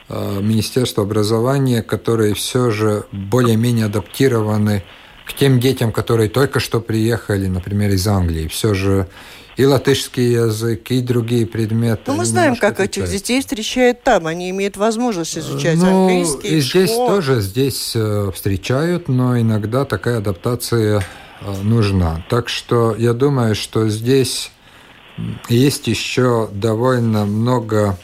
э, 0.09 0.39
Министерства 0.41 1.03
образования, 1.03 1.83
которые 1.83 2.35
все 2.35 2.71
же 2.71 3.07
более-менее 3.11 3.87
адаптированы 3.87 4.85
к 5.27 5.35
тем 5.35 5.59
детям, 5.59 5.91
которые 5.91 6.29
только 6.29 6.61
что 6.61 6.81
приехали, 6.81 7.49
например, 7.49 7.91
из 7.91 8.07
Англии. 8.07 8.47
Все 8.47 8.73
же 8.73 9.09
и 9.57 9.65
латышский 9.65 10.33
язык, 10.33 10.91
и 10.91 11.01
другие 11.01 11.47
предметы. 11.47 12.03
Ну, 12.07 12.15
мы 12.15 12.25
знаем, 12.25 12.57
как 12.57 12.81
этих 12.81 13.09
детей 13.09 13.41
встречают 13.41 14.03
там. 14.03 14.27
Они 14.27 14.51
имеют 14.51 14.77
возможность 14.77 15.37
изучать 15.37 15.79
ну, 15.79 16.07
английский. 16.07 16.49
И 16.49 16.61
здесь 16.61 16.91
школ. 16.91 17.09
тоже 17.09 17.41
здесь 17.41 17.93
э, 17.95 18.31
встречают, 18.35 19.09
но 19.09 19.39
иногда 19.39 19.85
такая 19.85 20.19
адаптация 20.19 21.05
э, 21.41 21.63
нужна. 21.63 22.25
Так 22.31 22.49
что 22.49 22.95
я 22.97 23.13
думаю, 23.13 23.55
что 23.55 23.89
здесь 23.89 24.51
есть 25.49 25.87
еще 25.87 26.49
довольно 26.53 27.27
много 27.27 27.99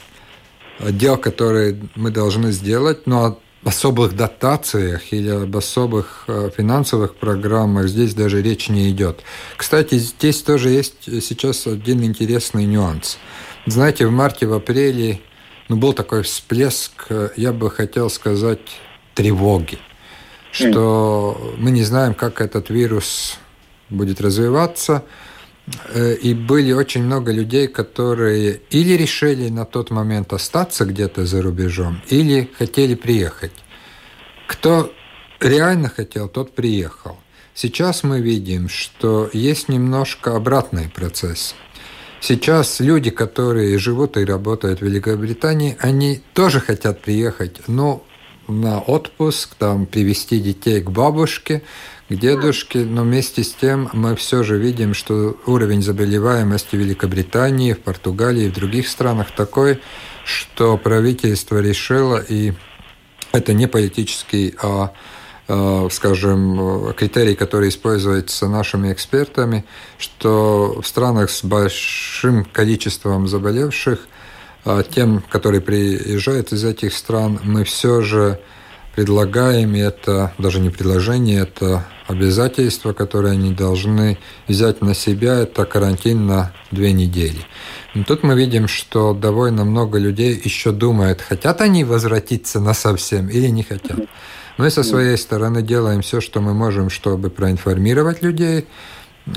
дел, 0.80 1.16
которые 1.16 1.80
мы 1.94 2.10
должны 2.10 2.52
сделать, 2.52 3.06
но 3.06 3.40
особых 3.68 4.16
дотациях 4.16 5.12
или 5.12 5.28
об 5.28 5.56
особых 5.56 6.24
э, 6.26 6.50
финансовых 6.56 7.14
программах 7.14 7.88
здесь 7.88 8.14
даже 8.14 8.42
речь 8.42 8.68
не 8.68 8.90
идет. 8.90 9.22
Кстати, 9.56 9.96
здесь 9.96 10.42
тоже 10.42 10.70
есть 10.70 11.04
сейчас 11.22 11.66
один 11.66 12.02
интересный 12.02 12.64
нюанс. 12.64 13.18
Знаете, 13.66 14.06
в 14.06 14.10
марте, 14.10 14.46
в 14.46 14.52
апреле 14.52 15.20
ну, 15.68 15.76
был 15.76 15.92
такой 15.92 16.22
всплеск, 16.22 17.06
э, 17.10 17.28
я 17.36 17.52
бы 17.52 17.70
хотел 17.70 18.10
сказать, 18.10 18.60
тревоги, 19.14 19.78
что 20.50 21.54
мы 21.58 21.70
не 21.70 21.82
знаем, 21.82 22.14
как 22.14 22.40
этот 22.40 22.70
вирус 22.70 23.38
будет 23.90 24.20
развиваться, 24.20 25.04
и 25.94 26.34
были 26.34 26.72
очень 26.72 27.02
много 27.02 27.32
людей, 27.32 27.68
которые 27.68 28.60
или 28.70 28.94
решили 28.94 29.48
на 29.48 29.64
тот 29.64 29.90
момент 29.90 30.32
остаться 30.32 30.84
где-то 30.84 31.26
за 31.26 31.42
рубежом, 31.42 32.02
или 32.08 32.50
хотели 32.58 32.94
приехать. 32.94 33.52
Кто 34.46 34.92
реально 35.40 35.88
хотел, 35.88 36.28
тот 36.28 36.54
приехал. 36.54 37.18
Сейчас 37.54 38.02
мы 38.04 38.20
видим, 38.20 38.68
что 38.68 39.28
есть 39.32 39.68
немножко 39.68 40.36
обратный 40.36 40.88
процесс. 40.88 41.54
Сейчас 42.20 42.80
люди, 42.80 43.10
которые 43.10 43.78
живут 43.78 44.16
и 44.16 44.24
работают 44.24 44.80
в 44.80 44.84
Великобритании, 44.84 45.76
они 45.80 46.20
тоже 46.34 46.60
хотят 46.60 47.02
приехать, 47.02 47.68
но 47.68 48.04
на 48.48 48.80
отпуск, 48.80 49.54
там, 49.56 49.86
привести 49.86 50.40
детей 50.40 50.80
к 50.80 50.90
бабушке, 50.90 51.62
к 52.08 52.14
дедушке, 52.14 52.80
но 52.80 53.02
вместе 53.02 53.44
с 53.44 53.52
тем 53.52 53.90
мы 53.92 54.16
все 54.16 54.42
же 54.42 54.58
видим, 54.58 54.94
что 54.94 55.36
уровень 55.46 55.82
заболеваемости 55.82 56.74
в 56.74 56.78
Великобритании, 56.78 57.74
в 57.74 57.80
Португалии 57.80 58.44
и 58.44 58.48
в 58.48 58.54
других 58.54 58.88
странах 58.88 59.30
такой, 59.30 59.80
что 60.24 60.78
правительство 60.78 61.58
решило, 61.58 62.16
и 62.16 62.54
это 63.32 63.52
не 63.52 63.66
политический, 63.66 64.54
а, 64.62 64.92
а 65.48 65.88
скажем, 65.90 66.94
критерий, 66.94 67.34
который 67.34 67.68
используется 67.68 68.48
нашими 68.48 68.92
экспертами, 68.92 69.66
что 69.98 70.80
в 70.80 70.86
странах 70.86 71.30
с 71.30 71.44
большим 71.44 72.44
количеством 72.46 73.28
заболевших, 73.28 74.08
а 74.64 74.82
тем, 74.82 75.22
которые 75.28 75.60
приезжают 75.60 76.52
из 76.52 76.64
этих 76.64 76.94
стран, 76.94 77.38
мы 77.42 77.64
все 77.64 78.00
же 78.00 78.40
предлагаем, 78.94 79.74
и 79.74 79.78
это 79.78 80.32
даже 80.38 80.60
не 80.60 80.70
предложение, 80.70 81.40
это 81.40 81.84
обязательства, 82.06 82.92
которые 82.92 83.32
они 83.32 83.52
должны 83.52 84.18
взять 84.48 84.80
на 84.80 84.94
себя, 84.94 85.40
это 85.40 85.64
карантин 85.64 86.26
на 86.26 86.52
две 86.70 86.92
недели. 86.92 87.40
И 87.94 88.02
тут 88.02 88.22
мы 88.22 88.34
видим, 88.34 88.66
что 88.66 89.12
довольно 89.12 89.64
много 89.64 89.98
людей 89.98 90.40
еще 90.42 90.72
думают, 90.72 91.20
хотят 91.20 91.60
они 91.60 91.84
возвратиться 91.84 92.60
на 92.60 92.74
совсем 92.74 93.28
или 93.28 93.48
не 93.48 93.62
хотят. 93.62 94.00
Мы 94.56 94.70
со 94.70 94.82
своей 94.82 95.16
стороны 95.16 95.62
делаем 95.62 96.02
все, 96.02 96.20
что 96.20 96.40
мы 96.40 96.52
можем, 96.52 96.90
чтобы 96.90 97.30
проинформировать 97.30 98.22
людей, 98.22 98.66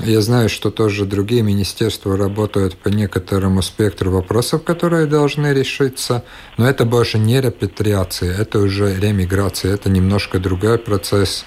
я 0.00 0.20
знаю, 0.20 0.48
что 0.48 0.70
тоже 0.70 1.04
другие 1.04 1.42
министерства 1.42 2.16
работают 2.16 2.76
по 2.76 2.88
некоторому 2.88 3.62
спектру 3.62 4.10
вопросов, 4.10 4.64
которые 4.64 5.06
должны 5.06 5.52
решиться, 5.52 6.24
но 6.56 6.68
это 6.68 6.84
больше 6.84 7.18
не 7.18 7.40
репатриация, 7.40 8.34
это 8.36 8.58
уже 8.58 8.98
ремиграция, 8.98 9.74
это 9.74 9.90
немножко 9.90 10.38
другой 10.38 10.78
процесс. 10.78 11.44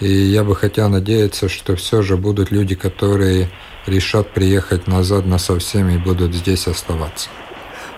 И 0.00 0.10
я 0.10 0.42
бы 0.42 0.56
хотел 0.56 0.88
надеяться, 0.88 1.48
что 1.48 1.76
все 1.76 2.02
же 2.02 2.16
будут 2.16 2.50
люди, 2.50 2.74
которые 2.74 3.50
решат 3.86 4.32
приехать 4.32 4.86
назад 4.86 5.26
на 5.26 5.38
совсем 5.38 5.88
и 5.90 5.98
будут 5.98 6.34
здесь 6.34 6.66
оставаться. 6.66 7.28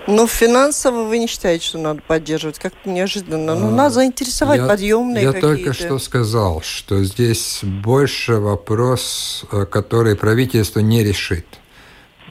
Но 0.07 0.27
финансово 0.27 1.03
вы 1.03 1.17
не 1.17 1.27
считаете, 1.27 1.65
что 1.65 1.77
надо 1.79 2.01
поддерживать? 2.01 2.59
Как-то 2.59 2.89
неожиданно. 2.89 3.55
Ну, 3.55 3.71
надо 3.71 3.95
заинтересовать 3.95 4.61
я, 4.61 4.67
подъемные 4.67 5.23
Я 5.23 5.33
какие-то. 5.33 5.57
только 5.57 5.73
что 5.73 5.99
сказал, 5.99 6.61
что 6.61 7.03
здесь 7.03 7.61
больше 7.63 8.35
вопрос, 8.35 9.45
э, 9.51 9.65
который 9.65 10.15
правительство 10.15 10.79
не 10.79 11.03
решит. 11.03 11.45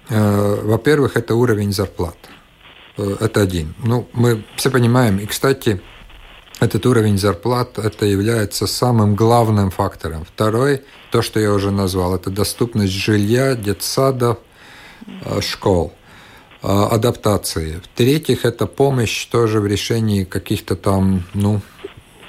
Э, 0.08 0.60
во-первых, 0.62 1.16
это 1.16 1.34
уровень 1.34 1.72
зарплат. 1.72 2.16
Э, 2.96 3.16
это 3.20 3.40
один. 3.40 3.74
Ну, 3.82 4.08
мы 4.12 4.44
все 4.56 4.70
понимаем. 4.70 5.18
И, 5.18 5.26
кстати, 5.26 5.80
этот 6.60 6.86
уровень 6.86 7.18
зарплат 7.18 7.78
это 7.78 8.06
является 8.06 8.68
самым 8.68 9.16
главным 9.16 9.72
фактором. 9.72 10.24
Второй, 10.24 10.82
то, 11.10 11.22
что 11.22 11.40
я 11.40 11.52
уже 11.52 11.72
назвал, 11.72 12.14
это 12.14 12.30
доступность 12.30 12.92
жилья, 12.92 13.56
детсадов, 13.56 14.38
школ– 15.40 15.92
а, 16.02 16.03
адаптации. 16.66 17.80
В-третьих, 17.84 18.44
это 18.44 18.66
помощь 18.66 19.26
тоже 19.26 19.60
в 19.60 19.66
решении 19.66 20.24
каких-то 20.24 20.76
там 20.76 21.24
ну, 21.34 21.60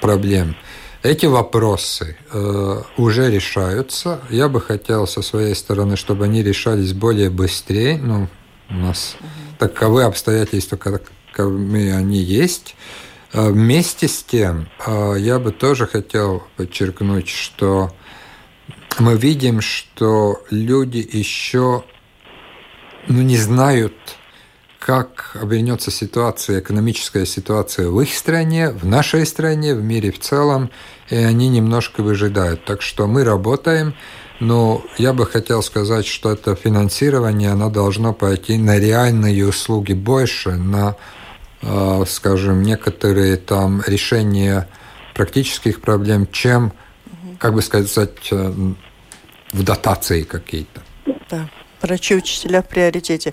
проблем. 0.00 0.56
Эти 1.02 1.26
вопросы 1.26 2.16
э, 2.32 2.82
уже 2.96 3.30
решаются. 3.30 4.20
Я 4.28 4.48
бы 4.48 4.60
хотел 4.60 5.06
со 5.06 5.22
своей 5.22 5.54
стороны, 5.54 5.96
чтобы 5.96 6.24
они 6.24 6.42
решались 6.42 6.92
более 6.92 7.30
быстрее. 7.30 7.96
Ну, 7.96 8.28
у 8.68 8.74
нас 8.74 9.16
таковы 9.58 10.02
обстоятельства, 10.02 10.76
каковы 10.76 11.92
они 11.92 12.18
есть. 12.18 12.74
Э, 13.32 13.50
вместе 13.50 14.08
с 14.08 14.22
тем, 14.24 14.68
э, 14.84 15.14
я 15.18 15.38
бы 15.38 15.52
тоже 15.52 15.86
хотел 15.86 16.42
подчеркнуть, 16.56 17.28
что 17.28 17.92
мы 18.98 19.16
видим, 19.16 19.60
что 19.60 20.42
люди 20.50 21.08
еще 21.12 21.84
ну, 23.06 23.22
не 23.22 23.36
знают 23.36 23.94
как 24.86 25.36
обернется 25.42 25.90
ситуация, 25.90 26.60
экономическая 26.60 27.26
ситуация 27.26 27.88
в 27.88 28.00
их 28.00 28.14
стране, 28.14 28.70
в 28.70 28.86
нашей 28.86 29.26
стране, 29.26 29.74
в 29.74 29.82
мире 29.82 30.12
в 30.12 30.20
целом, 30.20 30.70
и 31.10 31.16
они 31.16 31.48
немножко 31.48 32.02
выжидают. 32.02 32.64
Так 32.64 32.82
что 32.82 33.08
мы 33.08 33.24
работаем, 33.24 33.96
но 34.38 34.84
я 34.96 35.12
бы 35.12 35.26
хотел 35.26 35.64
сказать, 35.64 36.06
что 36.06 36.30
это 36.30 36.54
финансирование, 36.54 37.50
оно 37.50 37.68
должно 37.68 38.12
пойти 38.12 38.58
на 38.58 38.78
реальные 38.78 39.48
услуги 39.48 39.92
больше, 39.92 40.52
на, 40.52 40.94
э, 41.62 42.04
скажем, 42.06 42.62
некоторые 42.62 43.38
там 43.38 43.82
решения 43.88 44.68
практических 45.14 45.80
проблем, 45.80 46.28
чем, 46.30 46.72
как 47.40 47.54
бы 47.54 47.62
сказать, 47.62 48.28
э, 48.30 48.54
в 49.52 49.62
дотации 49.64 50.22
какие-то. 50.22 50.80
Да 51.28 51.48
врачи, 51.86 52.14
учителя 52.14 52.62
в 52.62 52.68
приоритете. 52.68 53.32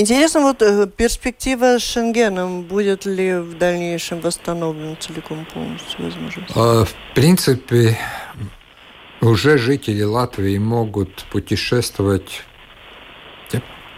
Интересно, 0.00 0.40
вот 0.40 0.62
э, 0.62 0.86
перспектива 0.86 1.78
с 1.78 1.82
Шенгеном, 1.82 2.62
будет 2.62 3.04
ли 3.04 3.38
в 3.38 3.58
дальнейшем 3.58 4.20
восстановлена 4.20 4.96
целиком 4.96 5.46
полностью 5.52 6.04
возможность? 6.04 6.52
А, 6.54 6.86
в 6.86 6.94
принципе, 7.14 7.98
уже 9.20 9.58
жители 9.58 10.02
Латвии 10.02 10.56
могут 10.56 11.24
путешествовать 11.30 12.44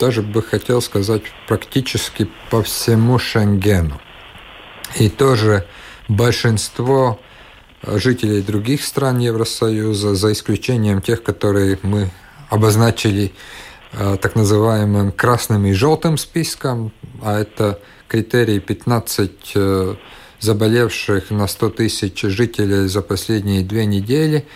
даже 0.01 0.23
бы 0.23 0.43
хотел 0.43 0.83
сказать, 0.83 1.23
практически 1.47 2.29
по 2.51 2.65
всему 2.65 3.21
Шенгену. 3.21 4.01
И 4.97 5.09
тоже 5.09 5.69
большинство 6.09 7.21
жителей 7.85 8.43
других 8.43 8.85
стран 8.85 9.21
Евросоюза, 9.21 10.17
за 10.17 10.33
исключением 10.33 11.01
тех, 11.03 11.23
которые 11.23 11.79
мы 11.83 12.11
обозначили 12.51 13.27
э, 13.27 13.31
так 13.93 14.35
называемым 14.35 15.13
красным 15.13 15.67
и 15.67 15.73
желтым 15.73 16.17
списком, 16.17 16.93
а 17.23 17.41
это 17.41 17.79
критерий 18.09 18.61
15 18.61 19.53
э, 19.55 19.95
заболевших 20.41 21.31
на 21.31 21.47
100 21.47 21.71
тысяч 21.71 22.21
жителей 22.23 22.89
за 22.89 23.01
последние 23.01 23.63
две 23.63 23.87
недели. 23.87 24.47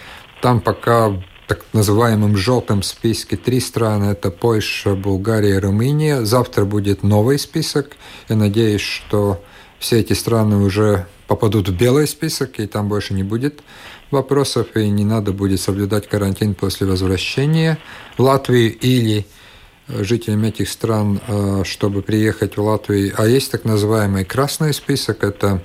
Там 0.43 0.61
пока 0.61 1.09
в 1.09 1.23
так 1.47 1.65
называемом 1.73 2.37
желтом 2.37 2.83
списке 2.83 3.37
три 3.37 3.61
страны– 3.61 4.05
это 4.13 4.31
Польша, 4.31 4.95
Болгария, 4.95 5.59
Румыния. 5.59 6.25
Завтра 6.25 6.65
будет 6.65 7.03
новый 7.03 7.39
список. 7.39 7.97
Я 8.29 8.37
надеюсь, 8.37 8.81
что 8.81 9.43
все 9.79 10.01
эти 10.01 10.13
страны 10.13 10.57
уже 10.57 11.07
попадут 11.27 11.69
в 11.69 11.77
белый 11.77 12.09
список, 12.09 12.59
и 12.59 12.67
там 12.67 12.89
больше 12.89 13.15
не 13.15 13.23
будет 13.23 13.61
вопросов, 14.11 14.69
и 14.75 14.89
не 14.89 15.05
надо 15.05 15.33
будет 15.33 15.61
соблюдать 15.61 16.09
карантин 16.09 16.55
после 16.55 16.87
возвращения 16.87 17.79
в 18.17 18.23
Латвию 18.23 18.77
или 18.79 19.27
э, 19.89 20.05
жителям 20.05 20.45
этих 20.45 20.69
стран, 20.69 21.21
э, 21.27 21.63
чтобы 21.65 22.03
приехать 22.03 22.57
в 22.57 22.63
Латвию. 22.63 23.13
А 23.17 23.27
есть 23.27 23.51
так 23.51 23.65
называемый 23.65 24.25
красный 24.25 24.73
список, 24.73 25.25
это 25.25 25.63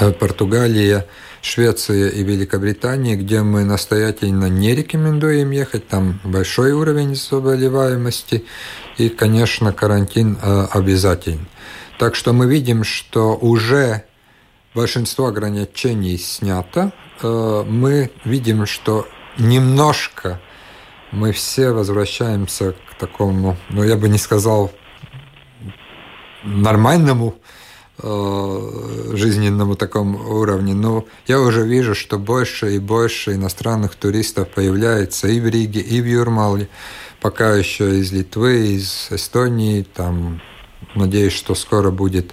э, 0.00 0.12
Португалия, 0.12 1.06
Швеция 1.42 2.08
и 2.08 2.22
Великобритания, 2.22 3.16
где 3.16 3.42
мы 3.42 3.64
настоятельно 3.64 4.48
не 4.48 4.74
рекомендуем 4.74 5.50
ехать, 5.50 5.86
там 5.88 6.20
большой 6.24 6.72
уровень 6.72 7.14
заболеваемости, 7.14 8.44
и, 8.96 9.08
конечно, 9.10 9.72
карантин 9.72 10.38
обязателен. 10.42 11.46
Так 11.98 12.14
что 12.14 12.32
мы 12.32 12.46
видим, 12.46 12.82
что 12.82 13.36
уже 13.36 14.04
большинство 14.74 15.26
ограничений 15.26 16.18
снято. 16.18 16.92
Э, 17.22 17.64
мы 17.66 18.10
видим, 18.24 18.66
что 18.66 19.06
немножко 19.38 20.40
мы 21.10 21.32
все 21.32 21.72
возвращаемся 21.72 22.72
к 22.72 22.98
такому, 22.98 23.56
ну 23.70 23.84
я 23.84 23.96
бы 23.96 24.08
не 24.08 24.18
сказал 24.18 24.72
нормальному 26.42 27.36
э, 27.98 29.10
жизненному 29.14 29.76
такому 29.76 30.38
уровне. 30.40 30.74
Но 30.74 31.06
я 31.26 31.40
уже 31.40 31.66
вижу, 31.66 31.94
что 31.94 32.18
больше 32.18 32.74
и 32.74 32.78
больше 32.78 33.34
иностранных 33.34 33.94
туристов 33.94 34.48
появляется 34.50 35.28
и 35.28 35.40
в 35.40 35.46
Риге, 35.46 35.80
и 35.80 36.00
в 36.00 36.06
Юрмале, 36.06 36.68
пока 37.20 37.54
еще 37.54 37.98
из 37.98 38.12
Литвы, 38.12 38.74
из 38.74 39.08
Эстонии, 39.10 39.82
там, 39.82 40.42
надеюсь, 40.94 41.32
что 41.32 41.54
скоро 41.54 41.90
будет 41.90 42.32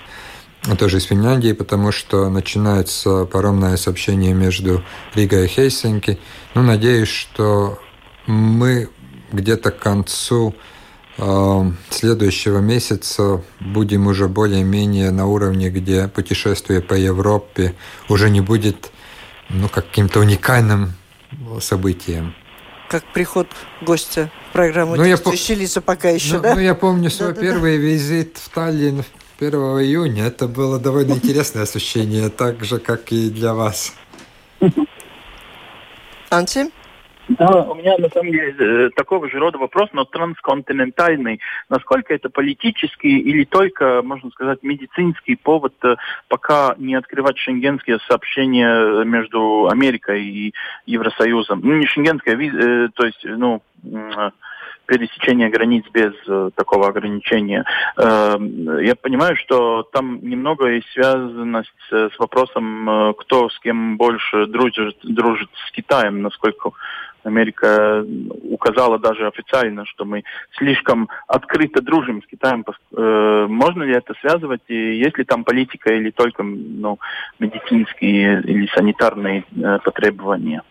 тоже 0.77 0.97
из 0.97 1.03
Финляндии, 1.05 1.53
потому 1.53 1.91
что 1.91 2.29
начинается 2.29 3.25
паромное 3.25 3.77
сообщение 3.77 4.33
между 4.33 4.83
Ригой 5.15 5.45
и 5.45 5.47
Хельсинки. 5.47 6.19
Ну, 6.53 6.61
надеюсь, 6.61 7.09
что 7.09 7.79
мы 8.27 8.89
где-то 9.31 9.71
к 9.71 9.79
концу 9.79 10.53
э, 11.17 11.71
следующего 11.89 12.59
месяца 12.59 13.43
будем 13.59 14.07
уже 14.07 14.27
более-менее 14.27 15.11
на 15.11 15.25
уровне, 15.25 15.69
где 15.69 16.07
путешествие 16.07 16.81
по 16.81 16.93
Европе 16.93 17.75
уже 18.07 18.29
не 18.29 18.41
будет 18.41 18.91
ну, 19.49 19.67
каким-то 19.67 20.19
уникальным 20.19 20.93
событием. 21.59 22.35
Как 22.89 23.03
приход 23.13 23.47
гостя 23.81 24.29
в 24.49 24.53
программу 24.53 24.95
ну, 24.95 25.05
я 25.05 25.17
по... 25.17 25.31
лица 25.31 25.81
пока 25.81 26.09
еще, 26.09 26.35
ну, 26.35 26.41
да? 26.41 26.55
Ну, 26.55 26.61
я 26.61 26.75
помню 26.75 27.09
свой 27.09 27.33
да, 27.33 27.41
первый 27.41 27.77
да. 27.77 27.83
визит 27.83 28.37
в 28.37 28.49
Таллин 28.49 29.05
1 29.41 29.53
июня. 29.81 30.27
Это 30.27 30.47
было 30.47 30.79
довольно 30.79 31.13
интересное 31.13 31.63
ощущение, 31.63 32.29
так 32.29 32.63
же, 32.63 32.79
как 32.79 33.11
и 33.11 33.31
для 33.31 33.55
вас. 33.55 33.95
Анти? 36.29 36.71
Да, 37.27 37.63
у 37.63 37.75
меня 37.75 37.97
на 37.97 38.09
самом 38.09 38.31
деле 38.31 38.53
э, 38.59 38.89
такого 38.95 39.29
же 39.29 39.39
рода 39.39 39.57
вопрос, 39.57 39.89
но 39.93 40.05
трансконтинентальный. 40.05 41.39
Насколько 41.69 42.13
это 42.13 42.29
политический 42.29 43.19
или 43.19 43.43
только, 43.45 44.01
можно 44.03 44.29
сказать, 44.31 44.59
медицинский 44.61 45.35
повод 45.35 45.73
э, 45.83 45.95
пока 46.27 46.75
не 46.77 46.93
открывать 46.93 47.37
шенгенские 47.37 47.99
сообщения 48.07 49.03
между 49.05 49.69
Америкой 49.71 50.23
и 50.23 50.53
Евросоюзом? 50.85 51.61
Ну, 51.63 51.77
не 51.77 51.87
шенгенское, 51.87 52.35
э, 52.35 52.89
то 52.93 53.05
есть, 53.05 53.23
ну, 53.23 53.61
пересечения 54.85 55.49
границ 55.49 55.85
без 55.93 56.13
э, 56.27 56.49
такого 56.55 56.87
ограничения. 56.87 57.65
Э, 57.97 58.37
я 58.81 58.95
понимаю, 58.95 59.35
что 59.37 59.83
там 59.83 60.19
немного 60.21 60.71
и 60.71 60.81
связано 60.93 61.63
с, 61.63 62.09
с 62.13 62.19
вопросом, 62.19 62.89
э, 62.89 63.13
кто 63.17 63.49
с 63.49 63.59
кем 63.59 63.97
больше 63.97 64.47
дружит, 64.47 64.97
дружит 65.03 65.49
с 65.67 65.71
Китаем, 65.71 66.21
насколько 66.21 66.71
Америка 67.23 68.05
указала 68.43 68.97
даже 68.99 69.27
официально, 69.27 69.85
что 69.85 70.05
мы 70.05 70.23
слишком 70.57 71.09
открыто 71.27 71.81
дружим 71.81 72.23
с 72.23 72.27
Китаем. 72.27 72.65
Э, 72.95 73.45
можно 73.47 73.83
ли 73.83 73.93
это 73.93 74.13
связывать? 74.21 74.61
И 74.67 74.97
есть 74.97 75.17
ли 75.17 75.23
там 75.23 75.43
политика 75.43 75.93
или 75.93 76.11
только 76.11 76.43
ну, 76.43 76.99
медицинские 77.39 78.41
или 78.41 78.67
санитарные 78.73 79.45
э, 79.55 79.79
потребования? 79.83 80.63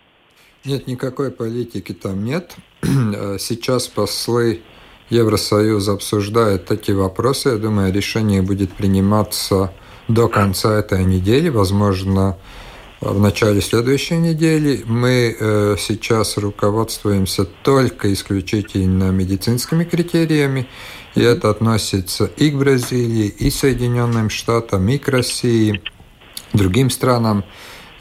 Нет, 0.64 0.86
никакой 0.86 1.30
политики 1.30 1.92
там 1.92 2.24
нет. 2.24 2.54
Сейчас 2.82 3.88
послы 3.88 4.60
Евросоюза 5.08 5.92
обсуждают 5.92 6.70
эти 6.70 6.90
вопросы. 6.92 7.50
Я 7.50 7.56
думаю, 7.56 7.92
решение 7.92 8.42
будет 8.42 8.72
приниматься 8.74 9.72
до 10.08 10.28
конца 10.28 10.78
этой 10.78 11.04
недели, 11.04 11.48
возможно, 11.48 12.36
в 13.00 13.18
начале 13.18 13.62
следующей 13.62 14.18
недели. 14.18 14.82
Мы 14.84 15.34
э, 15.38 15.76
сейчас 15.78 16.36
руководствуемся 16.36 17.46
только 17.62 18.12
исключительно 18.12 19.10
медицинскими 19.10 19.84
критериями, 19.84 20.68
и 21.14 21.22
это 21.22 21.48
относится 21.48 22.26
и 22.36 22.50
к 22.50 22.56
Бразилии, 22.56 23.28
и 23.28 23.50
Соединенным 23.50 24.28
Штатам, 24.28 24.86
и 24.88 24.98
к 24.98 25.08
России, 25.08 25.80
другим 26.52 26.90
странам. 26.90 27.44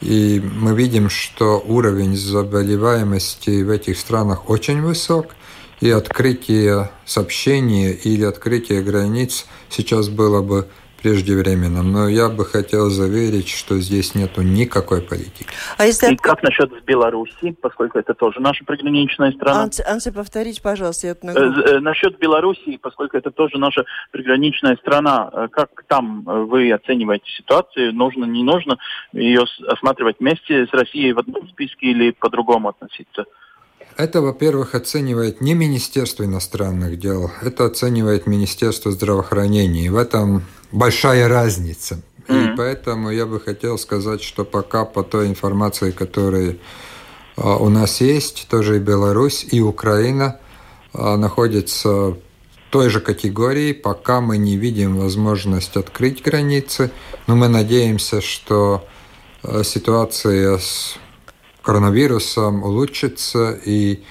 И 0.00 0.40
мы 0.40 0.74
видим, 0.74 1.10
что 1.10 1.62
уровень 1.66 2.16
заболеваемости 2.16 3.62
в 3.62 3.70
этих 3.70 3.98
странах 3.98 4.48
очень 4.48 4.80
высок, 4.80 5.34
и 5.80 5.90
открытие 5.90 6.90
сообщения 7.06 7.92
или 7.92 8.24
открытие 8.24 8.82
границ 8.82 9.46
сейчас 9.70 10.08
было 10.08 10.42
бы 10.42 10.68
преждевременным. 11.02 11.92
Но 11.92 12.08
я 12.08 12.28
бы 12.28 12.44
хотел 12.44 12.90
заверить, 12.90 13.48
что 13.48 13.78
здесь 13.78 14.14
нет 14.14 14.36
никакой 14.38 15.02
политики. 15.02 15.46
А 15.78 15.86
если... 15.86 16.12
И 16.12 16.16
как 16.16 16.42
насчет 16.42 16.70
Беларуси, 16.84 17.56
поскольку 17.60 17.98
это 17.98 18.14
тоже 18.14 18.40
наша 18.40 18.64
приграничная 18.64 19.32
страна? 19.32 19.62
Анси, 19.62 19.82
Анси 19.82 20.10
повторите, 20.10 20.60
пожалуйста. 20.62 21.08
Я 21.08 21.12
э, 21.12 21.34
э, 21.34 21.80
насчет 21.80 22.18
Беларуси, 22.18 22.78
поскольку 22.80 23.16
это 23.16 23.30
тоже 23.30 23.58
наша 23.58 23.84
приграничная 24.10 24.76
страна, 24.76 25.30
э, 25.32 25.48
как 25.50 25.70
там 25.88 26.22
вы 26.24 26.72
оцениваете 26.72 27.30
ситуацию? 27.36 27.94
Нужно, 27.94 28.24
не 28.24 28.42
нужно 28.42 28.78
ее 29.12 29.44
осматривать 29.66 30.16
вместе 30.20 30.66
с 30.66 30.72
Россией 30.72 31.12
в 31.12 31.18
одном 31.18 31.48
списке 31.48 31.86
или 31.86 32.10
по-другому 32.12 32.68
относиться? 32.68 33.24
Это, 33.96 34.22
во-первых, 34.22 34.74
оценивает 34.74 35.40
не 35.40 35.54
Министерство 35.54 36.24
иностранных 36.24 36.98
дел, 36.98 37.30
это 37.42 37.66
оценивает 37.66 38.26
Министерство 38.26 38.92
здравоохранения. 38.92 39.86
И 39.86 39.88
в 39.88 39.96
этом 39.96 40.44
большая 40.72 41.28
разница. 41.28 42.00
Mm-hmm. 42.28 42.52
И 42.52 42.56
поэтому 42.56 43.10
я 43.10 43.26
бы 43.26 43.40
хотел 43.40 43.78
сказать, 43.78 44.22
что 44.22 44.44
пока 44.44 44.84
по 44.84 45.02
той 45.02 45.26
информации, 45.26 45.90
которая 45.90 46.56
а, 47.36 47.56
у 47.56 47.68
нас 47.68 48.00
есть, 48.00 48.46
тоже 48.48 48.76
и 48.76 48.80
Беларусь, 48.80 49.46
и 49.50 49.60
Украина 49.60 50.38
а, 50.92 51.16
находятся 51.16 51.88
в 51.88 52.18
той 52.70 52.88
же 52.88 53.00
категории, 53.00 53.72
пока 53.72 54.20
мы 54.20 54.38
не 54.38 54.56
видим 54.56 54.98
возможность 54.98 55.76
открыть 55.76 56.22
границы, 56.22 56.90
но 57.26 57.34
мы 57.34 57.48
надеемся, 57.48 58.20
что 58.20 58.86
а, 59.42 59.64
ситуация 59.64 60.58
с 60.58 60.96
коронавирусом 61.62 62.62
улучшится, 62.62 63.58
и 63.64 64.02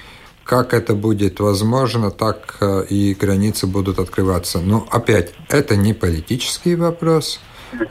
как 0.50 0.74
это 0.74 0.96
будет 0.96 1.40
возможно, 1.40 2.10
так 2.10 2.58
э, 2.60 2.84
и 2.90 3.14
границы 3.14 3.68
будут 3.68 4.00
открываться. 4.00 4.60
Но 4.60 4.88
опять, 4.90 5.36
это 5.48 5.76
не 5.76 5.94
политический 5.94 6.76
вопрос, 6.76 7.40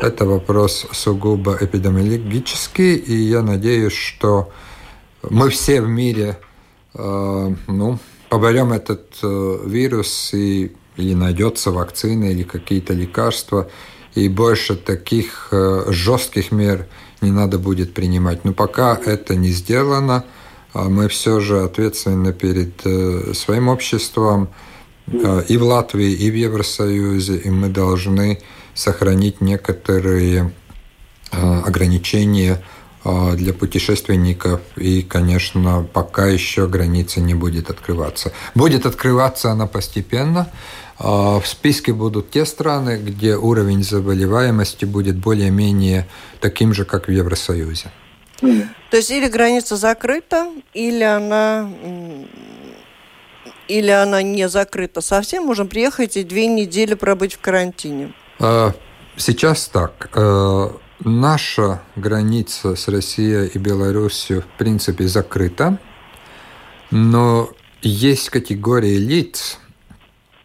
это 0.00 0.24
вопрос 0.24 0.84
сугубо 0.90 1.56
эпидемиологический, 1.60 2.96
и 2.96 3.14
я 3.14 3.42
надеюсь, 3.42 3.92
что 3.92 4.50
мы 5.22 5.50
все 5.50 5.80
в 5.80 5.88
мире 5.88 6.36
э, 6.94 7.54
ну, 7.68 7.98
поборем 8.28 8.72
этот 8.72 9.06
э, 9.22 9.58
вирус, 9.64 10.34
и, 10.34 10.72
и 10.96 11.14
найдется 11.14 11.70
вакцина 11.70 12.24
или 12.24 12.42
какие-то 12.42 12.92
лекарства, 12.92 13.68
и 14.16 14.28
больше 14.28 14.74
таких 14.74 15.52
жестких 15.86 16.50
мер 16.50 16.88
не 17.20 17.30
надо 17.30 17.60
будет 17.60 17.94
принимать. 17.94 18.44
Но 18.44 18.52
пока 18.52 18.96
это 18.96 19.36
не 19.36 19.50
сделано, 19.50 20.24
мы 20.74 21.08
все 21.08 21.40
же 21.40 21.62
ответственны 21.62 22.32
перед 22.32 22.84
э, 22.84 23.32
своим 23.34 23.68
обществом 23.68 24.48
и 25.06 25.56
в 25.56 25.62
Латвии, 25.62 26.12
и 26.12 26.30
в 26.30 26.34
Евросоюзе, 26.34 27.36
и 27.36 27.48
мы 27.48 27.68
должны 27.68 28.40
сохранить 28.74 29.40
некоторые 29.40 30.52
ограничения 31.30 32.62
для 33.04 33.54
путешественников, 33.54 34.60
и, 34.76 35.00
конечно, 35.00 35.88
пока 35.94 36.26
еще 36.26 36.68
граница 36.68 37.20
не 37.20 37.32
будет 37.32 37.70
открываться. 37.70 38.32
Будет 38.54 38.84
открываться 38.84 39.50
она 39.50 39.66
постепенно. 39.66 40.50
В 40.98 41.42
списке 41.46 41.94
будут 41.94 42.30
те 42.30 42.44
страны, 42.44 43.00
где 43.02 43.36
уровень 43.36 43.82
заболеваемости 43.82 44.84
будет 44.84 45.16
более-менее 45.16 46.06
таким 46.40 46.74
же, 46.74 46.84
как 46.84 47.08
в 47.08 47.10
Евросоюзе. 47.10 47.90
То 48.40 48.96
есть 48.96 49.10
или 49.10 49.28
граница 49.28 49.76
закрыта, 49.76 50.48
или 50.72 51.02
она 51.02 51.68
или 53.68 53.90
она 53.90 54.22
не 54.22 54.48
закрыта 54.48 55.00
совсем, 55.00 55.44
можем 55.44 55.68
приехать 55.68 56.16
и 56.16 56.24
две 56.24 56.46
недели 56.46 56.94
пробыть 56.94 57.34
в 57.34 57.40
карантине? 57.40 58.14
А, 58.40 58.72
сейчас 59.16 59.68
так. 59.68 60.10
Э, 60.14 60.70
наша 61.00 61.82
граница 61.94 62.74
с 62.74 62.88
Россией 62.88 63.48
и 63.48 63.58
Беларусью 63.58 64.42
в 64.42 64.58
принципе 64.58 65.06
закрыта, 65.06 65.78
но 66.90 67.50
есть 67.82 68.30
категории 68.30 68.96
лиц, 68.96 69.58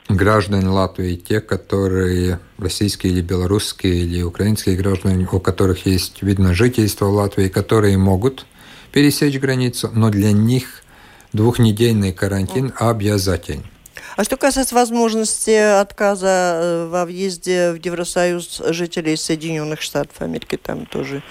граждан 0.09 0.67
Латвии, 0.67 1.15
те, 1.15 1.39
которые 1.39 2.39
российские 2.57 3.13
или 3.13 3.21
белорусские 3.21 3.95
или 3.95 4.21
украинские 4.21 4.75
граждане, 4.75 5.27
у 5.31 5.39
которых 5.39 5.85
есть, 5.85 6.21
видно, 6.21 6.53
жительство 6.53 7.05
в 7.05 7.13
Латвии, 7.13 7.47
которые 7.47 7.97
могут 7.97 8.45
пересечь 8.91 9.39
границу, 9.39 9.89
но 9.93 10.09
для 10.09 10.31
них 10.31 10.83
двухнедельный 11.31 12.13
карантин 12.13 12.73
обязателен. 12.77 13.63
А 14.15 14.23
что 14.23 14.37
касается 14.37 14.75
возможности 14.75 15.79
отказа 15.79 16.59
э, 16.61 16.87
во 16.87 17.05
въезде 17.05 17.71
в 17.71 17.83
Евросоюз 17.83 18.61
жителей 18.69 19.17
Соединенных 19.17 19.81
Штатов 19.81 20.21
Америки, 20.21 20.59
там 20.61 20.85
тоже... 20.85 21.23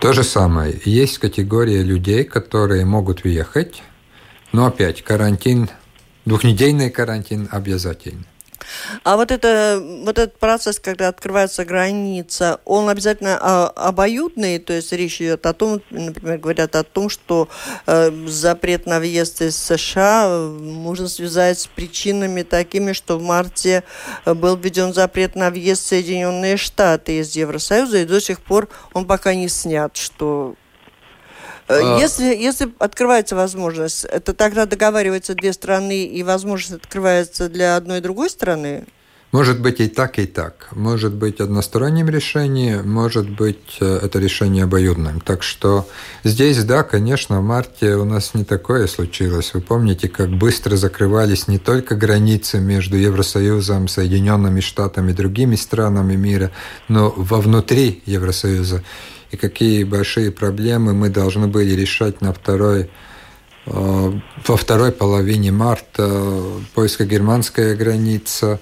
То 0.00 0.12
же 0.12 0.24
самое. 0.24 0.80
Есть 0.84 1.18
категория 1.18 1.82
людей, 1.82 2.24
которые 2.24 2.84
могут 2.84 3.22
въехать, 3.22 3.82
но 4.50 4.66
опять 4.66 5.02
карантин 5.02 5.68
Двухнедельный 6.30 6.90
карантин 6.90 7.48
обязательно. 7.50 8.22
А 9.02 9.16
вот, 9.16 9.32
это, 9.32 9.82
вот 10.04 10.16
этот 10.16 10.38
процесс, 10.38 10.78
когда 10.78 11.08
открывается 11.08 11.64
граница, 11.64 12.60
он 12.64 12.88
обязательно 12.88 13.36
а, 13.40 13.66
обоюдный, 13.74 14.60
то 14.60 14.72
есть 14.72 14.92
речь 14.92 15.20
идет 15.20 15.44
о 15.44 15.54
том, 15.54 15.82
например, 15.90 16.38
говорят 16.38 16.76
о 16.76 16.84
том, 16.84 17.08
что 17.08 17.48
э, 17.88 18.12
запрет 18.28 18.86
на 18.86 19.00
въезд 19.00 19.42
из 19.42 19.56
США 19.56 20.26
э, 20.28 20.48
можно 20.60 21.08
связать 21.08 21.58
с 21.58 21.66
причинами 21.66 22.42
такими, 22.42 22.92
что 22.92 23.18
в 23.18 23.22
марте 23.22 23.82
э, 24.24 24.32
был 24.32 24.56
введен 24.56 24.94
запрет 24.94 25.34
на 25.34 25.50
въезд 25.50 25.82
в 25.82 25.88
Соединенные 25.88 26.56
Штаты 26.56 27.18
из 27.18 27.34
Евросоюза, 27.34 27.98
и 27.98 28.04
до 28.04 28.20
сих 28.20 28.40
пор 28.40 28.68
он 28.92 29.04
пока 29.04 29.34
не 29.34 29.48
снят, 29.48 29.96
что 29.96 30.54
а. 30.54 30.59
Если, 31.70 32.24
если 32.24 32.72
открывается 32.78 33.36
возможность, 33.36 34.04
это 34.04 34.34
тогда 34.34 34.66
договариваются 34.66 35.34
две 35.34 35.52
страны, 35.52 36.04
и 36.04 36.22
возможность 36.22 36.84
открывается 36.84 37.48
для 37.48 37.76
одной 37.76 37.98
и 37.98 38.00
другой 38.00 38.30
страны? 38.30 38.86
Может 39.32 39.60
быть 39.60 39.78
и 39.78 39.86
так, 39.86 40.18
и 40.18 40.26
так. 40.26 40.68
Может 40.72 41.14
быть 41.14 41.38
односторонним 41.38 42.08
решением, 42.08 42.90
может 42.90 43.30
быть 43.30 43.76
э, 43.78 44.00
это 44.02 44.18
решение 44.18 44.64
обоюдным. 44.64 45.20
Так 45.20 45.44
что 45.44 45.88
здесь, 46.24 46.64
да, 46.64 46.82
конечно, 46.82 47.40
в 47.40 47.44
марте 47.44 47.94
у 47.94 48.04
нас 48.04 48.34
не 48.34 48.42
такое 48.42 48.88
случилось. 48.88 49.54
Вы 49.54 49.60
помните, 49.60 50.08
как 50.08 50.30
быстро 50.30 50.74
закрывались 50.74 51.46
не 51.46 51.58
только 51.58 51.94
границы 51.94 52.58
между 52.58 52.96
Евросоюзом, 52.96 53.86
Соединенными 53.86 54.58
Штатами 54.58 55.12
и 55.12 55.14
другими 55.14 55.54
странами 55.54 56.16
мира, 56.16 56.50
но 56.88 57.14
вовнутри 57.16 58.02
Евросоюза 58.06 58.82
и 59.30 59.36
какие 59.36 59.84
большие 59.84 60.30
проблемы 60.30 60.92
мы 60.92 61.08
должны 61.08 61.46
были 61.46 61.72
решать 61.72 62.20
на 62.20 62.32
второй 62.32 62.90
э, 63.66 64.12
во 64.46 64.56
второй 64.56 64.92
половине 64.92 65.52
марта 65.52 66.42
польско-германская 66.74 67.76
граница, 67.76 68.58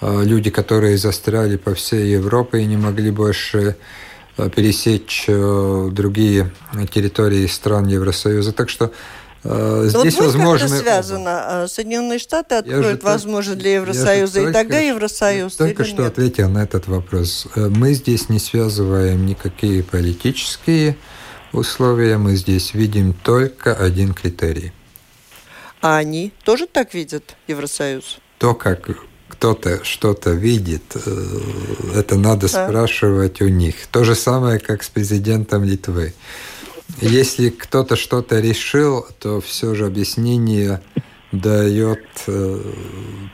э, 0.00 0.22
люди, 0.24 0.50
которые 0.50 0.96
застряли 0.96 1.56
по 1.56 1.74
всей 1.74 2.10
Европе 2.12 2.60
и 2.60 2.66
не 2.66 2.76
могли 2.76 3.10
больше 3.10 3.76
э, 4.36 4.48
пересечь 4.48 5.26
другие 5.26 6.50
территории 6.90 7.46
стран 7.46 7.86
Евросоюза. 7.86 8.52
Так 8.52 8.70
что 8.70 8.92
здесь 9.42 10.14
вот 10.16 10.26
возможно... 10.26 10.66
это 10.66 10.76
связано. 10.76 11.46
Э, 11.48 11.68
Соединенные 11.68 12.18
Штаты 12.18 12.56
откроют 12.56 13.02
возможность 13.02 13.58
для 13.58 13.74
Евросоюза, 13.76 14.48
и 14.48 14.52
тогда 14.52 14.78
Евросоюз. 14.78 15.54
Только 15.56 15.84
что 15.84 16.02
нет? 16.02 16.12
ответил 16.12 16.48
на 16.48 16.62
этот 16.62 16.88
вопрос. 16.88 17.46
Э, 17.54 17.68
мы 17.68 17.92
здесь 17.94 18.28
не 18.28 18.38
связываем 18.38 19.26
никакие 19.26 19.82
политические 19.82 20.96
условия, 21.52 22.18
мы 22.18 22.36
здесь 22.36 22.74
видим 22.74 23.12
только 23.12 23.74
один 23.74 24.12
критерий. 24.12 24.72
А 25.80 25.96
они 25.96 26.32
тоже 26.44 26.66
так 26.66 26.92
видят 26.94 27.36
Евросоюз? 27.46 28.18
То, 28.38 28.54
как 28.54 28.88
кто-то 29.28 29.84
что-то 29.84 30.30
видит, 30.30 30.96
это 31.94 32.16
надо 32.16 32.46
а. 32.46 32.48
спрашивать 32.48 33.40
у 33.40 33.48
них. 33.48 33.86
То 33.92 34.02
же 34.02 34.16
самое, 34.16 34.58
как 34.58 34.82
с 34.82 34.88
президентом 34.88 35.62
Литвы. 35.62 36.12
Если 37.00 37.50
кто-то 37.50 37.96
что-то 37.96 38.40
решил, 38.40 39.06
то 39.20 39.40
все 39.40 39.74
же 39.74 39.86
объяснение 39.86 40.80
дает 41.32 42.04
э, 42.26 42.60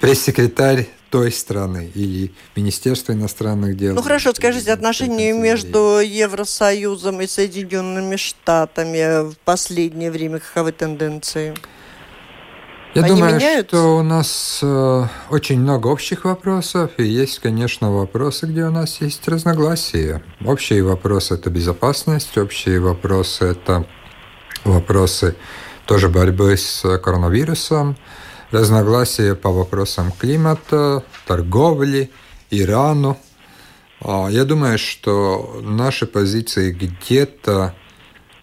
пресс-секретарь 0.01 0.89
той 1.11 1.31
страны 1.31 1.93
или 1.95 2.33
Министерство 2.57 3.13
иностранных 3.13 3.77
дел. 3.77 3.95
Ну 3.95 4.03
хорошо, 4.03 4.35
скажите, 4.35 4.73
отношения 4.73 5.33
между 5.33 6.01
Евросоюзом 6.01 7.21
и 7.21 7.29
Соединенными 7.29 8.17
Штатами 8.17 9.31
в 9.31 9.39
последнее 9.45 10.11
время 10.11 10.41
каковы 10.41 10.73
тенденции? 10.73 11.55
Я 12.95 13.03
Они 13.03 13.17
думаю, 13.17 13.35
меняются? 13.35 13.77
что 13.77 13.97
у 13.99 14.03
нас 14.03 14.61
э, 14.63 15.07
очень 15.31 15.61
много 15.61 15.89
общих 15.89 16.25
вопросов, 16.25 16.93
и 16.97 17.03
есть, 17.03 17.41
конечно, 17.41 17.91
вопросы, 17.91 18.47
где 18.47 18.65
у 18.65 18.71
нас 18.71 19.01
есть 19.01 19.27
разногласия. 19.27 20.23
Общие 20.45 20.81
вопросы– 20.85 21.35
это 21.37 21.51
безопасность, 21.51 22.39
общие 22.39 22.79
вопросы– 22.79 23.45
это 23.47 23.85
вопросы 24.65 25.35
тоже 25.87 26.09
борьбы 26.09 26.57
с 26.57 26.99
коронавирусом, 26.99 27.97
разногласия 28.53 29.35
по 29.35 29.51
вопросам 29.51 30.13
климата, 30.13 31.03
торговли, 31.27 32.13
Ирану. 32.51 33.19
А, 34.01 34.29
я 34.31 34.45
думаю, 34.45 34.79
что 34.79 35.61
наши 35.65 36.07
позиции 36.07 36.71
где-то 36.71 37.75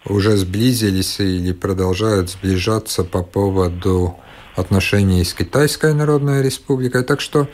уже 0.04 0.36
сблизились 0.36 1.20
или 1.20 1.52
продолжают 1.52 2.28
сближаться 2.28 3.02
по 3.02 3.22
поводу 3.22 4.18
отношений 4.56 5.24
с 5.24 5.34
Китайской 5.34 5.94
Народной 5.94 6.42
Республикой. 6.42 7.04
Так 7.04 7.20
что 7.20 7.48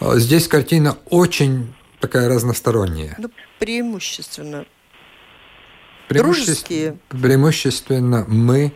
а, 0.00 0.18
здесь 0.18 0.48
картина 0.48 0.96
очень 1.10 1.74
такая 2.00 2.28
разносторонняя. 2.28 3.14
Ну, 3.18 3.30
преимущественно. 3.58 4.66
Дружеские. 6.08 6.98
Преимущественно 7.08 8.24
мы 8.28 8.72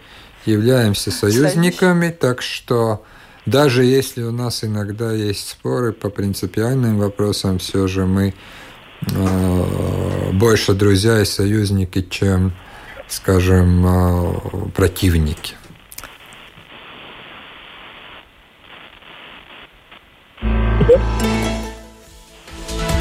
являемся 0.46 1.10
союзниками, 1.10 2.10
так 2.10 2.42
что 2.42 3.04
даже 3.46 3.84
если 3.84 4.22
у 4.22 4.32
нас 4.32 4.64
иногда 4.64 5.12
есть 5.12 5.48
споры 5.48 5.92
по 5.92 6.10
принципиальным 6.10 6.98
вопросам, 6.98 7.58
все 7.58 7.86
же 7.86 8.06
мы 8.06 8.34
э, 9.12 10.32
больше 10.32 10.72
друзья 10.74 11.20
и 11.20 11.24
союзники, 11.24 12.02
чем, 12.02 12.52
скажем, 13.08 13.86
э, 13.86 14.70
противники. 14.74 15.54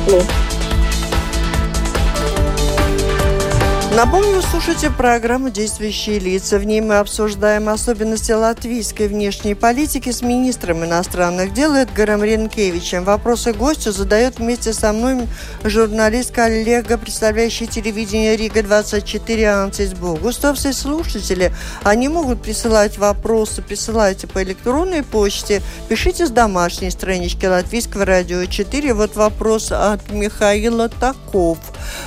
Alô? 0.10 0.49
Напомню, 4.00 4.36
вы 4.36 4.42
слушаете 4.44 4.92
программу 4.92 5.50
«Действующие 5.50 6.20
лица». 6.20 6.58
В 6.58 6.64
ней 6.64 6.80
мы 6.80 7.00
обсуждаем 7.00 7.68
особенности 7.68 8.32
латвийской 8.32 9.10
внешней 9.10 9.56
политики 9.56 10.10
с 10.10 10.22
министром 10.22 10.86
иностранных 10.86 11.54
дел 11.54 11.76
Эдгаром 11.76 12.24
Ренкевичем. 12.24 13.04
Вопросы 13.04 13.52
гостю 13.52 13.92
задает 13.92 14.40
вместе 14.40 14.72
со 14.72 14.94
мной 14.94 15.28
журналист-коллега, 15.66 16.98
представляющий 16.98 17.68
телевидение 17.68 18.38
Рига-24 18.38 19.46
Ансис 19.48 19.94
Богустов. 19.94 20.58
Все 20.58 20.72
слушатели, 20.72 21.52
они 21.84 22.08
могут 22.08 22.42
присылать 22.42 22.98
вопросы, 22.98 23.62
присылайте 23.62 24.28
по 24.28 24.42
электронной 24.42 25.04
почте, 25.04 25.62
пишите 25.90 26.26
с 26.26 26.30
домашней 26.30 26.90
странички 26.90 27.46
Латвийского 27.46 28.06
радио 28.06 28.46
4. 28.46 28.94
Вот 28.94 29.18
вопрос 29.18 29.74
от 29.74 30.10
Михаила 30.10 30.88
Таков, 30.88 31.58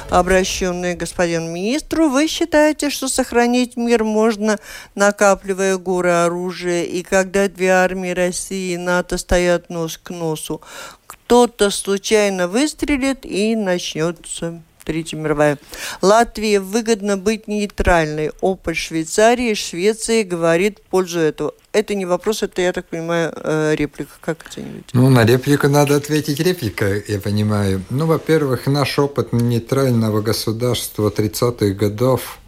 обращенный 0.08 0.94
господин 0.94 1.52
министр 1.52 1.81
министру. 1.82 2.08
Вы 2.08 2.26
считаете, 2.28 2.90
что 2.90 3.08
сохранить 3.08 3.76
мир 3.76 4.04
можно, 4.04 4.58
накапливая 4.94 5.76
горы 5.76 6.10
оружия, 6.10 6.84
и 6.84 7.02
когда 7.02 7.48
две 7.48 7.70
армии 7.70 8.10
России 8.10 8.74
и 8.74 8.78
НАТО 8.78 9.18
стоят 9.18 9.70
нос 9.70 9.98
к 10.02 10.10
носу, 10.10 10.60
кто-то 11.06 11.70
случайно 11.70 12.48
выстрелит 12.48 13.24
и 13.24 13.56
начнется 13.56 14.62
Третья 14.84 15.16
мировая. 15.16 15.58
Латвии 16.00 16.56
выгодно 16.56 17.16
быть 17.16 17.46
нейтральной. 17.46 18.32
Опыт 18.40 18.76
Швейцарии, 18.76 19.54
Швеции 19.54 20.24
говорит 20.24 20.78
в 20.78 20.90
пользу 20.90 21.20
этого. 21.20 21.54
Это 21.72 21.94
не 21.94 22.04
вопрос, 22.04 22.42
это, 22.42 22.62
я 22.62 22.72
так 22.72 22.86
понимаю, 22.86 23.32
э, 23.36 23.74
реплика. 23.76 24.10
Как 24.20 24.46
оцениваете? 24.46 24.86
Ну, 24.92 25.08
на 25.08 25.24
реплику 25.24 25.68
надо 25.68 25.96
ответить 25.96 26.40
репликой, 26.40 27.04
я 27.06 27.20
понимаю. 27.20 27.82
Ну, 27.90 28.06
во-первых, 28.06 28.66
наш 28.66 28.98
опыт 28.98 29.32
нейтрального 29.32 30.20
государства 30.20 31.10
30-х 31.10 31.74
годов 31.74 32.38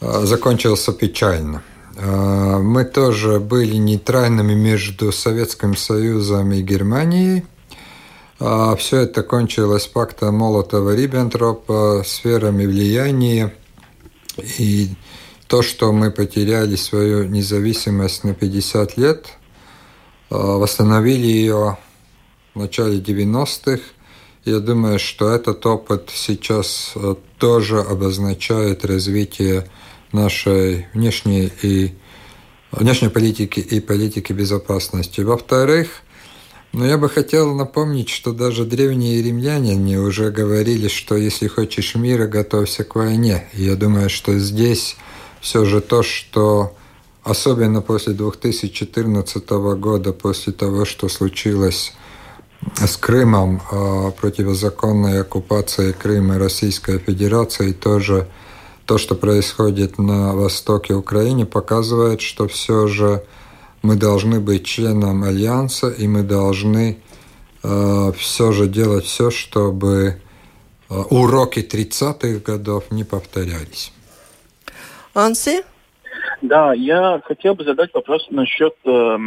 э, 0.00 0.20
закончился 0.24 0.92
печально. 0.92 1.62
Э, 1.96 2.58
мы 2.58 2.84
тоже 2.84 3.40
были 3.40 3.74
нейтральными 3.74 4.54
между 4.54 5.10
Советским 5.10 5.76
Союзом 5.76 6.52
и 6.52 6.62
Германией– 6.62 7.44
Все 8.40 9.00
это 9.00 9.22
кончилось 9.22 9.86
пактом 9.86 10.42
Молотова-Риббентропа, 10.42 12.02
сферами 12.04 12.64
влияния. 12.64 13.54
И 14.58 14.88
то, 15.50 15.62
что 15.62 15.92
мы 15.92 16.12
потеряли 16.12 16.76
свою 16.76 17.24
независимость 17.24 18.22
на 18.22 18.34
50 18.34 18.96
лет, 18.96 19.26
а, 20.30 20.58
восстановили 20.58 21.26
ее 21.26 21.76
в 22.54 22.58
начале 22.60 22.98
90-х. 22.98 23.82
Я 24.44 24.60
думаю, 24.60 25.00
что 25.00 25.28
этот 25.28 25.66
опыт 25.66 26.10
сейчас 26.14 26.92
а, 26.94 27.16
тоже 27.38 27.80
обозначает 27.80 28.84
развитие 28.84 29.68
нашей 30.12 30.86
внешней 30.94 31.52
и 31.62 31.94
внешней 32.70 33.08
политики 33.08 33.58
и 33.58 33.80
политики 33.80 34.32
безопасности. 34.32 35.20
Во-вторых, 35.22 36.02
но 36.72 36.86
я 36.86 36.98
бы 36.98 37.08
хотел 37.08 37.54
напомнить, 37.54 38.08
что 38.08 38.32
даже 38.32 38.64
древние 38.64 39.22
римляне 39.22 39.98
уже 39.98 40.30
говорили, 40.30 40.88
что 40.88 41.16
если 41.16 41.48
хочешь 41.48 41.96
мира, 41.96 42.26
готовься 42.26 42.84
к 42.84 42.94
войне. 42.94 43.48
И 43.54 43.64
я 43.64 43.74
думаю, 43.74 44.08
что 44.08 44.38
здесь 44.38 44.96
все 45.40 45.64
же 45.64 45.80
то, 45.80 46.02
что 46.02 46.76
особенно 47.24 47.80
после 47.80 48.12
2014 48.12 49.48
года, 49.50 50.12
после 50.12 50.52
того, 50.52 50.84
что 50.84 51.08
случилось 51.08 51.92
с 52.76 52.96
Крымом, 52.96 53.62
а, 53.70 54.10
противозаконной 54.12 55.22
оккупацией 55.22 55.92
Крыма 55.92 56.38
Российской 56.38 56.98
Федерации, 56.98 57.72
тоже 57.72 58.28
то, 58.84 58.98
что 58.98 59.14
происходит 59.14 59.98
на 59.98 60.34
востоке 60.34 60.94
Украины, 60.94 61.46
показывает, 61.46 62.20
что 62.20 62.48
все 62.48 62.86
же 62.86 63.24
мы 63.82 63.96
должны 63.96 64.40
быть 64.40 64.64
членом 64.64 65.24
Альянса, 65.24 65.88
и 65.88 66.06
мы 66.06 66.22
должны 66.22 66.98
э, 67.62 68.12
все 68.16 68.52
же 68.52 68.66
делать 68.66 69.04
все, 69.04 69.30
чтобы 69.30 70.20
э, 70.88 70.94
уроки 71.10 71.60
30-х 71.60 72.40
годов 72.44 72.90
не 72.90 73.04
повторялись. 73.04 73.92
Анси? 75.14 75.62
Да, 76.42 76.72
я 76.72 77.20
хотел 77.24 77.54
бы 77.54 77.64
задать 77.64 77.92
вопрос 77.92 78.26
насчет 78.30 78.74
э, 78.84 79.18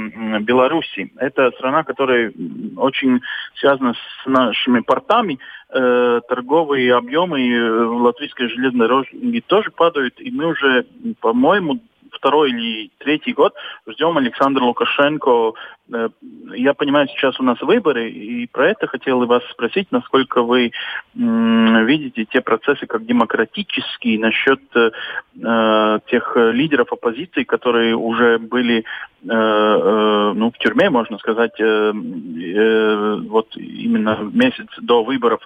Беларуси. 0.41 1.11
Это 1.17 1.51
страна, 1.51 1.83
которая 1.83 2.33
очень 2.75 3.21
связана 3.55 3.93
с 3.93 4.27
нашими 4.27 4.79
портами. 4.79 5.37
Э, 5.69 6.21
торговые 6.27 6.95
объемы 6.95 7.47
э, 7.47 7.85
латвийской 7.85 8.49
железной 8.49 8.87
дороге 8.87 9.43
тоже 9.45 9.69
падают, 9.71 10.19
и 10.19 10.31
мы 10.31 10.47
уже, 10.47 10.87
по-моему, 11.19 11.79
второй 12.23 12.51
или 12.51 12.89
третий 12.99 13.33
год 13.33 13.53
ждем 13.85 14.17
Александра 14.17 14.63
Лукашенко. 14.63 15.51
Э, 15.93 16.09
я 16.55 16.73
понимаю, 16.73 17.09
сейчас 17.09 17.37
у 17.37 17.43
нас 17.43 17.59
выборы, 17.61 18.09
и 18.09 18.47
про 18.47 18.69
это 18.69 18.87
хотел 18.87 19.25
вас 19.25 19.43
спросить, 19.51 19.91
насколько 19.91 20.41
вы 20.41 20.71
видите 21.13 22.23
те 22.25 22.39
процессы 22.39 22.85
как 22.87 23.05
демократические 23.05 24.19
насчет 24.19 24.61
э, 24.73 25.99
тех 26.07 26.37
лидеров 26.37 26.93
оппозиции, 26.93 27.43
которые 27.43 27.95
уже 27.95 28.39
были 28.39 28.79
э, 28.79 28.83
э, 29.27 30.31
ну, 30.33 30.49
в 30.49 30.57
тюрьме, 30.59 30.89
можно 30.89 31.17
сказать, 31.17 31.59
вот 31.59 33.47
именно 33.57 34.29
месяц 34.31 34.67
до 34.77 35.03
выборов. 35.03 35.41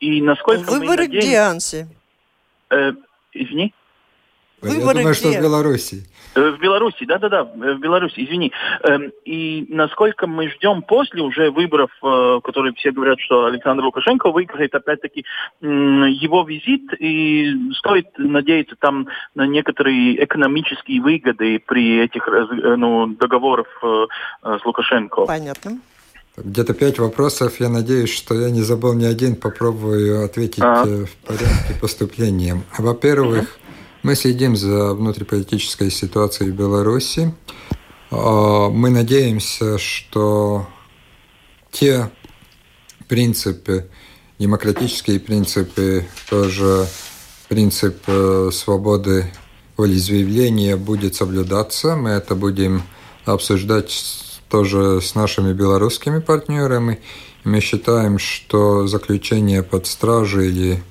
И 0.00 0.20
насколько 0.20 0.70
Выборы 0.72 0.86
мы 0.86 0.96
надеемся... 0.96 1.26
где, 1.26 1.38
Анси? 1.38 1.86
Извини? 3.32 3.72
Выборы 4.60 4.80
Я 4.80 4.94
думаю, 4.94 5.12
где? 5.12 5.14
что 5.14 5.30
в 5.30 5.42
Беларуси. 5.42 6.06
Э, 6.34 6.50
в 6.50 6.60
Беларуси, 6.60 7.04
да-да-да, 7.04 7.48
э, 7.54 7.74
в 7.74 7.80
Беларуси, 7.80 8.24
извини. 8.24 8.52
Эм, 8.82 9.12
и 9.24 9.66
насколько 9.68 10.26
мы 10.26 10.48
ждем 10.50 10.82
после 10.82 11.22
уже 11.22 11.50
выборов, 11.50 11.90
э, 12.02 12.40
которые 12.44 12.74
все 12.74 12.90
говорят, 12.92 13.18
что 13.20 13.46
Александр 13.46 13.84
Лукашенко 13.84 14.30
выиграет, 14.30 14.74
опять-таки, 14.74 15.24
его 15.60 16.44
визит, 16.44 16.92
и 16.98 17.72
стоит 17.78 18.06
надеяться 18.18 18.76
там 18.78 19.08
на 19.34 19.46
некоторые 19.46 20.24
экономические 20.24 21.00
выгоды 21.00 21.60
при 21.66 22.04
этих 22.04 22.28
ну, 22.28 23.06
договорах 23.06 23.66
с 24.42 24.64
Лукашенко. 24.64 25.26
Понятно. 25.26 25.78
Где-то 26.36 26.74
пять 26.74 26.98
вопросов. 26.98 27.58
Я 27.58 27.68
надеюсь, 27.68 28.10
что 28.10 28.34
я 28.34 28.50
не 28.50 28.62
забыл 28.62 28.94
ни 28.94 29.04
один. 29.04 29.34
Попробую 29.34 30.24
ответить 30.24 30.62
а 30.62 30.84
в 30.84 31.08
порядке 31.26 31.74
поступления. 31.80 32.62
Во-первых, 32.78 33.58
мы 34.02 34.14
следим 34.14 34.56
за 34.56 34.94
внутриполитической 34.94 35.90
ситуацией 35.90 36.50
в 36.50 36.54
Беларуси. 36.54 37.34
А, 38.10 38.68
мы 38.68 38.90
надеемся, 38.90 39.78
что 39.78 40.66
те 41.70 42.10
принципы, 43.08 43.88
демократические 44.38 45.20
принципы, 45.20 46.06
тоже 46.28 46.86
принцип 47.48 47.96
э, 48.06 48.50
свободы 48.52 49.32
волеизъявления 49.76 50.76
будет 50.76 51.14
соблюдаться. 51.14 51.96
Мы 51.96 52.10
это 52.10 52.34
будем 52.34 52.82
обсуждать 53.24 53.92
тоже 54.48 55.00
с 55.00 55.14
нашими 55.14 55.52
белорусскими 55.52 56.20
партнерами. 56.20 57.00
Мы 57.44 57.60
считаем, 57.60 58.18
что 58.18 58.86
заключение 58.86 59.62
под 59.62 59.86
стражей 59.86 60.48
или 60.48 60.82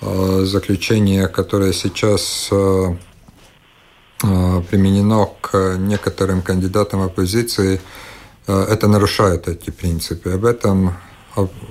заключение, 0.00 1.28
которое 1.28 1.72
сейчас 1.72 2.48
э, 2.50 2.96
э, 4.22 4.62
применено 4.70 5.28
к 5.40 5.76
некоторым 5.78 6.42
кандидатам 6.42 7.02
оппозиции, 7.02 7.80
это 8.46 8.88
нарушает 8.88 9.46
эти 9.46 9.70
принципы. 9.70 10.30
Об 10.30 10.44
этом 10.44 10.96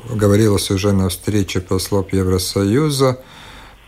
говорилось 0.09 0.71
уже 0.71 0.93
на 0.93 1.09
встрече 1.09 1.59
послов 1.59 2.13
Евросоюза 2.13 3.19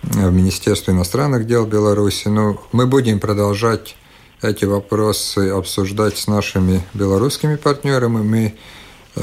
в 0.02 0.32
Министерстве 0.32 0.94
иностранных 0.94 1.48
дел 1.48 1.66
Беларуси. 1.66 2.28
Но 2.28 2.62
мы 2.74 2.88
будем 2.88 3.20
продолжать 3.22 3.96
эти 4.42 4.66
вопросы 4.66 5.52
обсуждать 5.52 6.18
с 6.18 6.28
нашими 6.28 6.84
белорусскими 6.94 7.56
партнерами. 7.56 8.18
Мы 8.18 8.58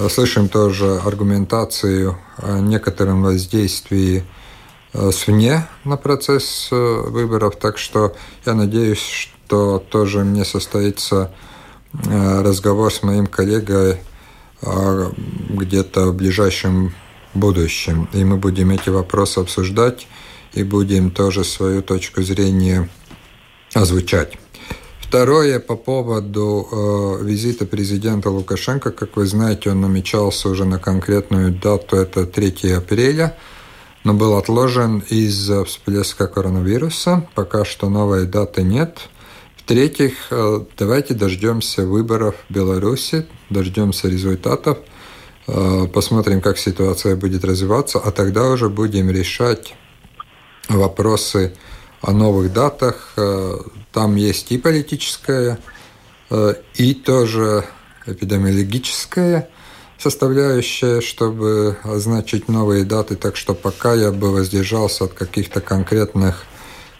слышим 0.08 0.48
тоже 0.48 1.00
аргументацию 1.04 2.16
о 2.38 2.60
некотором 2.60 3.22
воздействии 3.22 4.24
Э, 4.94 5.10
свне 5.12 5.68
на 5.84 5.96
процесс 5.96 6.68
э, 6.70 6.74
выборов. 6.74 7.56
Так 7.56 7.76
что 7.78 8.16
я 8.46 8.54
надеюсь, 8.54 9.00
что 9.00 9.84
тоже 9.90 10.24
мне 10.24 10.44
состоится 10.44 11.30
э, 11.92 12.42
разговор 12.42 12.92
с 12.92 13.02
моим 13.02 13.26
коллегой 13.26 13.98
где-то 14.60 16.06
в 16.06 16.16
ближайшем 16.16 16.92
будущем. 17.32 18.08
И 18.12 18.24
мы 18.24 18.38
будем 18.38 18.72
эти 18.72 18.88
вопросы 18.88 19.38
обсуждать 19.38 20.08
и 20.52 20.64
будем 20.64 21.12
тоже 21.12 21.44
свою 21.44 21.80
точку 21.80 22.22
зрения 22.22 22.88
озвучать. 23.72 24.36
Второе 25.00 25.60
по 25.60 25.76
поводу 25.76 26.66
э, 26.72 27.24
визита 27.24 27.66
президента 27.66 28.30
Лукашенко. 28.30 28.90
Как 28.90 29.16
вы 29.16 29.26
знаете, 29.26 29.70
он 29.70 29.80
намечался 29.80 30.48
уже 30.48 30.64
на 30.64 30.80
конкретную 30.80 31.52
дату, 31.52 31.96
это 31.96 32.26
3 32.26 32.72
апреля– 32.72 33.36
но 34.04 34.14
был 34.14 34.36
отложен 34.36 35.00
из-за 35.08 35.64
всплеска 35.64 36.26
коронавируса. 36.26 37.26
Пока 37.34 37.64
что 37.64 37.88
новой 37.88 38.26
даты 38.26 38.62
нет. 38.62 38.98
В-третьих, 39.56 40.28
э, 40.30 40.60
давайте 40.78 41.14
дождемся 41.14 41.84
выборов 41.84 42.34
в 42.48 42.52
Беларуси, 42.54 43.26
дождемся 43.50 44.08
результатов, 44.08 44.78
э, 45.46 45.86
посмотрим, 45.92 46.40
как 46.40 46.56
ситуация 46.58 47.16
будет 47.16 47.44
развиваться, 47.44 47.98
а 47.98 48.10
тогда 48.10 48.48
уже 48.48 48.70
будем 48.70 49.10
решать 49.10 49.74
вопросы 50.68 51.54
о 52.00 52.12
новых 52.12 52.52
датах. 52.52 53.12
Э, 53.16 53.58
там 53.92 54.16
есть 54.16 54.52
и 54.52 54.58
политическая, 54.58 55.58
и 56.74 56.94
тоже 56.94 57.64
эпидемиологическая 58.06 59.48
составляющая, 59.98 61.00
чтобы 61.00 61.76
означить 61.82 62.48
новые 62.48 62.84
даты, 62.84 63.16
так 63.16 63.36
что 63.36 63.54
пока 63.54 63.94
я 63.94 64.12
бы 64.12 64.32
воздержался 64.32 65.04
от 65.04 65.12
каких-то 65.12 65.60
конкретных 65.60 66.44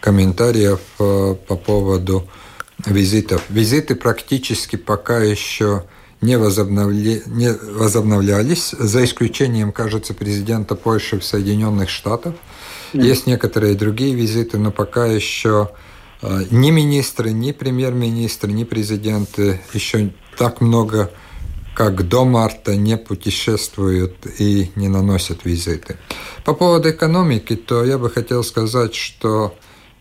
комментариев 0.01 0.80
по 0.96 1.57
поводу 1.57 2.28
визитов. 2.86 3.42
Визиты 3.49 3.94
практически 3.94 4.76
пока 4.76 5.18
еще 5.18 5.84
не, 6.20 6.36
возобновля... 6.36 7.22
не 7.26 7.53
возобновлялись, 7.53 8.70
за 8.78 9.05
исключением, 9.05 9.72
кажется, 9.72 10.14
президента 10.14 10.74
Польши 10.74 11.18
в 11.18 11.24
Соединенных 11.24 11.88
Штатах. 11.88 12.34
Mm. 12.92 13.05
Есть 13.05 13.26
некоторые 13.26 13.74
другие 13.74 14.14
визиты, 14.14 14.59
но 14.59 14.72
пока 14.72 15.07
еще 15.07 15.70
э, 16.22 16.44
ни 16.51 16.70
министры, 16.70 17.30
ни 17.30 17.53
премьер-министры, 17.53 18.53
ни 18.53 18.64
президенты 18.64 19.61
еще 19.72 20.11
так 20.36 20.61
много, 20.61 21.11
как 21.78 22.08
до 22.08 22.24
марта, 22.24 22.74
не 22.74 22.96
путешествуют 22.96 24.26
и 24.40 24.72
не 24.74 24.88
наносят 24.88 25.44
визиты. 25.44 25.96
По 26.44 26.52
поводу 26.52 26.90
экономики, 26.90 27.54
то 27.54 27.84
я 27.84 27.98
бы 27.98 28.10
хотел 28.10 28.42
сказать, 28.42 28.96
что 28.96 29.54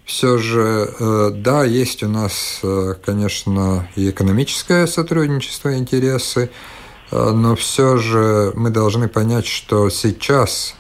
все 0.04 0.40
же, 0.40 0.92
э, 1.00 1.30
да, 1.36 1.64
есть 1.66 2.02
у 2.02 2.10
нас, 2.10 2.62
э, 2.64 2.96
конечно, 3.06 3.88
и 3.96 4.10
экономическое 4.10 4.88
сотрудничество, 4.88 5.78
интересы, 5.78 6.50
э, 7.12 7.32
но 7.32 7.56
все 7.56 7.98
же 7.98 8.54
мы 8.56 8.72
должны 8.72 9.08
понять, 9.08 9.46
что 9.46 9.92
сейчас 9.92 10.74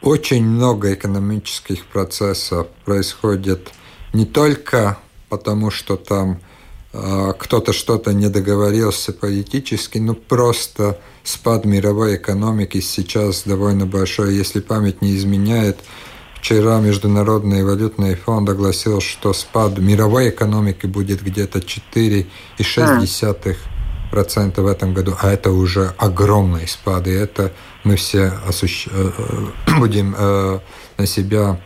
очень 0.00 0.44
много 0.44 0.92
экономических 0.92 1.86
процессов 1.86 2.66
происходит 2.84 3.70
не 4.12 4.26
только 4.26 4.98
потому, 5.28 5.70
что 5.70 5.96
там 5.96 6.40
кто-то 6.92 7.72
что-то 7.72 8.12
не 8.12 8.28
договорился 8.28 9.12
политически, 9.12 9.96
но 9.98 10.14
просто 10.14 11.00
спад 11.24 11.64
мировой 11.64 12.16
экономики 12.16 12.80
сейчас 12.80 13.44
довольно 13.44 13.86
большой. 13.86 14.34
Если 14.34 14.60
память 14.60 15.00
не 15.02 15.16
изменяет, 15.16 15.78
Вчера 16.42 16.80
Международный 16.80 17.62
валютный 17.62 18.16
фонд 18.16 18.48
огласил, 18.48 19.00
что 19.00 19.32
спад 19.32 19.78
мировой 19.78 20.30
экономики 20.30 20.86
будет 20.86 21.22
где-то 21.22 21.60
4,6% 21.60 23.56
процента 24.10 24.62
в 24.62 24.66
этом 24.66 24.92
году, 24.92 25.14
а 25.20 25.32
это 25.32 25.52
уже 25.52 25.94
огромный 25.98 26.66
спад, 26.66 27.06
и 27.06 27.10
это 27.12 27.52
мы 27.84 27.94
все 27.94 28.32
осущ... 28.46 28.88
Э, 28.90 29.10
э, 29.16 29.78
будем 29.78 30.16
э, 30.18 30.58
на 30.98 31.06
себя 31.06 31.60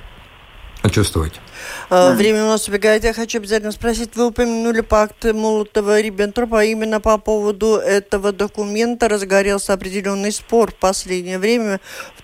чувствовать. 0.90 1.40
А, 1.90 2.12
время 2.12 2.44
у 2.44 2.48
нас 2.48 2.68
убегает. 2.68 3.04
Я 3.04 3.12
хочу 3.12 3.38
обязательно 3.38 3.72
спросить, 3.72 4.16
вы 4.16 4.26
упомянули 4.26 4.80
пакт 4.80 5.24
Молотова-Риббентропа. 5.24 6.64
Именно 6.64 7.00
по 7.00 7.18
поводу 7.18 7.76
этого 7.76 8.32
документа 8.32 9.08
разгорелся 9.08 9.72
определенный 9.72 10.32
спор 10.32 10.72
в 10.72 10.76
последнее 10.76 11.38
время. 11.38 11.80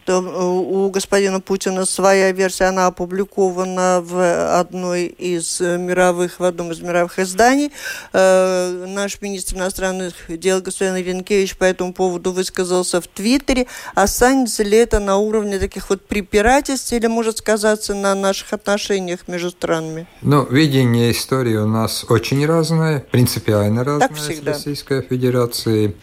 У 0.09 0.91
господина 0.91 1.41
Путина 1.41 1.87
своя 1.87 2.33
версия, 2.33 2.65
она 2.65 2.87
опубликована 2.89 4.01
в 4.03 4.59
одной 4.59 5.07
из 5.07 5.61
мировых, 5.61 6.41
в 6.41 6.45
одном 6.45 6.73
из 6.73 6.81
мировых 6.81 7.19
изданий. 7.21 7.71
Э, 8.13 8.87
наш 8.89 9.21
министр 9.21 9.57
иностранных 9.57 10.15
дел 10.29 10.61
господин 10.61 10.97
Ренкевич 10.97 11.57
по 11.57 11.65
этому 11.65 11.93
поводу 11.93 12.33
высказался 12.33 13.01
в 13.01 13.07
Твиттере. 13.07 13.67
Останется 13.95 14.65
ли 14.65 14.77
это 14.77 14.99
на 14.99 15.19
уровне 15.19 15.59
таких 15.59 15.89
вот 15.91 16.05
препирательств 16.07 16.93
или 16.93 17.07
может 17.07 17.39
сказаться 17.39 17.95
на 17.95 18.15
наших 18.15 18.53
отношениях 18.53 19.29
между 19.33 19.51
странами? 19.51 20.07
Ну, 20.23 20.47
видение 20.49 21.11
истории 21.11 21.57
у 21.57 21.67
нас 21.67 22.05
очень 22.09 22.47
разное, 22.47 23.01
принципиально 23.01 23.83
разное 23.83 24.09
так 24.09 24.17
всегда. 24.17 24.53
с 24.53 24.57
Российской 24.57 25.03
Федерацией. 25.03 25.97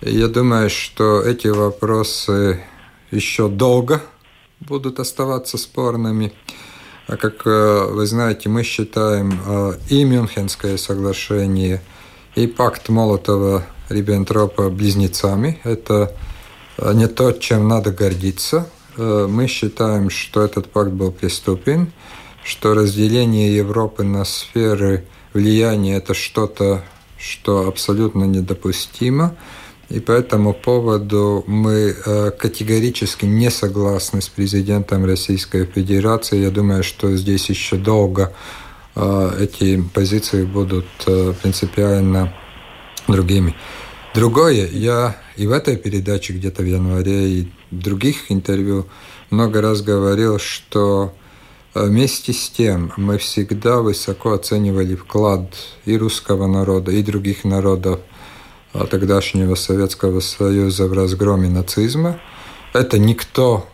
Я 0.00 0.28
думаю, 0.28 0.68
что 0.70 1.22
эти 1.22 1.48
вопросы 1.48 2.60
еще 3.10 3.48
долго 3.48 4.02
будут 4.60 4.98
оставаться 4.98 5.58
спорными. 5.58 6.32
А 7.06 7.16
как 7.16 7.46
э, 7.46 7.86
вы 7.90 8.06
знаете, 8.06 8.48
мы 8.48 8.62
считаем 8.62 9.40
э, 9.46 9.74
и 9.90 10.04
Мюнхенское 10.04 10.78
соглашение, 10.78 11.82
и 12.34 12.46
пакт 12.46 12.88
Молотова-Риббентропа 12.88 14.70
близнецами. 14.70 15.60
Это 15.64 16.14
э, 16.78 16.92
не 16.94 17.06
то, 17.08 17.32
чем 17.32 17.68
надо 17.68 17.92
гордиться. 17.92 18.68
Мы 18.96 19.48
считаем, 19.48 20.08
что 20.08 20.44
этот 20.44 20.70
пакт 20.70 20.92
был 20.92 21.10
преступен, 21.10 21.92
что 22.44 22.74
разделение 22.74 23.56
Европы 23.56 24.04
на 24.04 24.24
сферы 24.24 25.06
влияния– 25.32 25.96
это 25.96 26.12
что-то, 26.14 26.84
что 27.18 27.66
абсолютно 27.66 28.24
недопустимо. 28.24 29.34
И 29.88 30.00
по 30.00 30.12
этому 30.12 30.52
поводу 30.52 31.44
мы 31.46 31.94
э, 31.94 32.30
категорически 32.30 33.26
не 33.26 33.50
согласны 33.50 34.20
с 34.20 34.28
президентом 34.28 35.04
Российской 35.04 35.66
Федерации. 35.66 36.42
Я 36.42 36.50
думаю, 36.50 36.82
что 36.82 37.14
здесь 37.16 37.48
еще 37.48 37.76
долго 37.76 38.32
э, 38.94 39.30
эти 39.40 39.82
позиции 39.94 40.44
будут 40.44 40.86
э, 41.06 41.32
принципиально 41.40 42.34
другими. 43.08 43.54
Другое, 44.14 44.68
я 44.70 45.16
и 45.36 45.46
в 45.46 45.52
этой 45.52 45.76
передаче 45.76 46.34
где-то 46.34 46.62
в 46.62 46.66
январе, 46.66 47.28
и 47.28 47.52
в 47.70 47.78
других 47.78 48.30
интервью 48.30 48.86
много 49.30 49.60
раз 49.60 49.82
говорил, 49.82 50.38
что 50.38 51.12
вместе 51.74 52.32
с 52.32 52.48
тем 52.50 52.92
мы 52.96 53.18
всегда 53.18 53.80
высоко 53.80 54.32
оценивали 54.32 54.94
вклад 54.94 55.52
и 55.84 55.96
русского 55.96 56.46
народа, 56.46 56.92
и 56.92 57.02
других 57.02 57.44
народов 57.44 58.00
а 58.72 58.86
тогдашнего 58.86 59.54
Советского 59.54 60.18
Союза 60.20 60.88
в 60.88 60.92
разгроме 60.92 61.48
нацизма. 61.48 62.20
Это 62.72 62.98
никто 62.98 63.68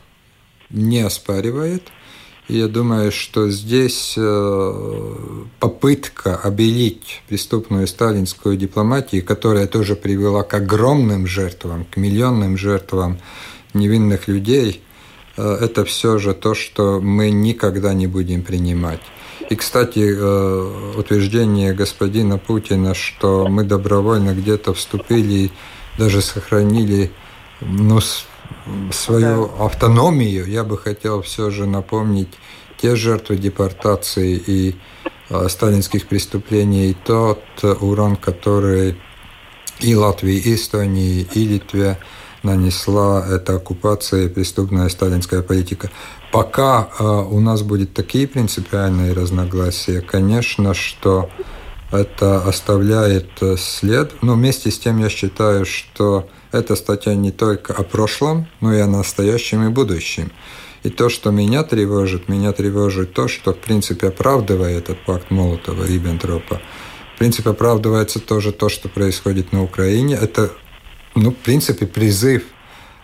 не 0.68 1.00
оспаривает. 1.00 1.84
Я 2.48 2.68
думаю, 2.68 3.10
что 3.12 3.48
здесь 3.48 4.14
э, 4.18 5.44
попытка 5.58 6.36
обелить 6.36 7.22
преступную 7.28 7.86
сталинскую 7.86 8.56
дипломатию, 8.56 9.24
которая 9.24 9.66
тоже 9.66 9.96
привела 9.96 10.42
к 10.42 10.52
огромным 10.52 11.26
жертвам, 11.26 11.86
к 11.90 11.96
миллионным 11.96 12.58
жертвам 12.58 13.18
невинных 13.72 14.28
людей– 14.28 14.82
Э, 14.89 14.89
это 15.40 15.84
все 15.84 16.18
же 16.18 16.34
то, 16.34 16.54
что 16.54 17.00
мы 17.00 17.30
никогда 17.30 17.94
не 17.94 18.06
будем 18.06 18.42
принимать. 18.42 19.00
И, 19.48 19.56
кстати, 19.56 20.14
э, 20.16 20.94
утверждение 20.96 21.72
господина 21.72 22.38
Путина, 22.38 22.94
что 22.94 23.48
мы 23.48 23.64
добровольно 23.64 24.34
где-то 24.34 24.74
вступили 24.74 25.50
даже 25.98 26.22
сохранили 26.22 27.10
ну, 27.60 28.00
свою 28.90 29.50
автономию, 29.58 30.46
я 30.46 30.64
бы 30.64 30.78
хотел 30.78 31.20
все 31.22 31.50
же 31.50 31.66
напомнить 31.66 32.28
те 32.80 32.96
жертвы 32.96 33.36
депортации 33.36 34.42
и 34.46 34.76
э, 35.28 35.48
сталинских 35.48 36.06
преступлений, 36.06 36.96
тот 37.04 37.42
урон, 37.62 38.16
который 38.16 38.96
и 39.80 39.94
Латвии, 39.94 40.36
и 40.36 40.54
Эстонии, 40.54 41.26
и 41.34 41.46
Литве 41.46 41.98
нанесла 42.42 43.26
эта 43.28 43.56
оккупация 43.56 44.24
и 44.24 44.28
преступная 44.28 44.88
сталинская 44.88 45.42
политика. 45.42 45.90
Пока 46.32 46.88
э, 46.98 47.04
у 47.04 47.40
нас 47.40 47.62
будет 47.62 47.94
такие 47.94 48.26
принципиальные 48.26 49.12
разногласия, 49.12 50.00
конечно, 50.00 50.74
что 50.74 51.28
это 51.90 52.42
оставляет 52.44 53.30
э, 53.40 53.56
след. 53.56 54.22
Но 54.22 54.34
вместе 54.34 54.70
с 54.70 54.78
тем 54.78 54.98
я 54.98 55.08
считаю, 55.08 55.66
что 55.66 56.28
эта 56.52 56.76
статья 56.76 57.14
не 57.14 57.32
только 57.32 57.72
о 57.72 57.82
прошлом, 57.82 58.46
но 58.60 58.72
и 58.72 58.78
о 58.78 58.86
настоящем 58.86 59.66
и 59.66 59.70
будущем. 59.70 60.30
И 60.82 60.88
то, 60.88 61.08
что 61.08 61.30
меня 61.30 61.62
тревожит, 61.62 62.28
меня 62.28 62.52
тревожит 62.52 63.12
то, 63.12 63.28
что 63.28 63.52
в 63.52 63.58
принципе 63.58 64.08
оправдывает 64.08 64.84
этот 64.84 65.04
пакт 65.04 65.30
Молотова-Риббентропа. 65.30 66.60
В 67.14 67.18
принципе, 67.18 67.50
оправдывается 67.50 68.18
тоже 68.18 68.50
то, 68.50 68.70
что 68.70 68.88
происходит 68.88 69.52
на 69.52 69.62
Украине. 69.62 70.14
Это 70.14 70.52
ну, 71.14 71.30
в 71.30 71.36
принципе, 71.36 71.86
призыв 71.86 72.42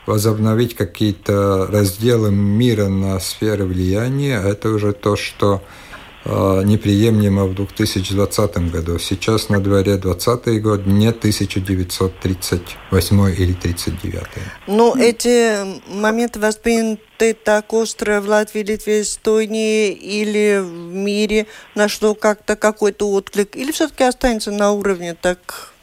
возобновить 0.07 0.74
какие-то 0.76 1.66
разделы 1.66 2.30
мира 2.30 2.86
на 2.86 3.18
сферы 3.18 3.64
влияния, 3.64 4.40
это 4.40 4.68
уже 4.68 4.92
то, 4.92 5.16
что 5.16 5.64
э, 6.24 6.62
неприемлемо 6.64 7.46
в 7.46 7.57
2020 7.57 8.70
году. 8.70 9.00
Сейчас 9.00 9.48
на 9.48 9.59
дворе 9.59 9.96
2020 9.96 10.62
год, 10.62 10.86
не 10.86 11.09
1938 11.09 13.16
или 13.30 13.52
1939. 13.52 14.26
Ну, 14.68 14.94
эти 14.94 15.82
моменты 15.92 16.38
восприняты 16.38 17.34
так 17.34 17.72
остро 17.72 18.20
в 18.20 18.28
Латвии, 18.28 18.62
Литве, 18.62 19.02
Эстонии 19.02 19.90
или 19.90 20.61
в 20.62 20.94
мире, 20.94 21.48
на 21.74 21.88
что 21.88 22.14
как-то 22.14 22.54
какой-то 22.54 23.11
отклик, 23.11 23.57
или 23.57 23.72
все-таки 23.72 24.04
останется 24.04 24.52
на 24.52 24.70
уровне 24.70 25.16
так 25.20 25.40
но 25.40 25.76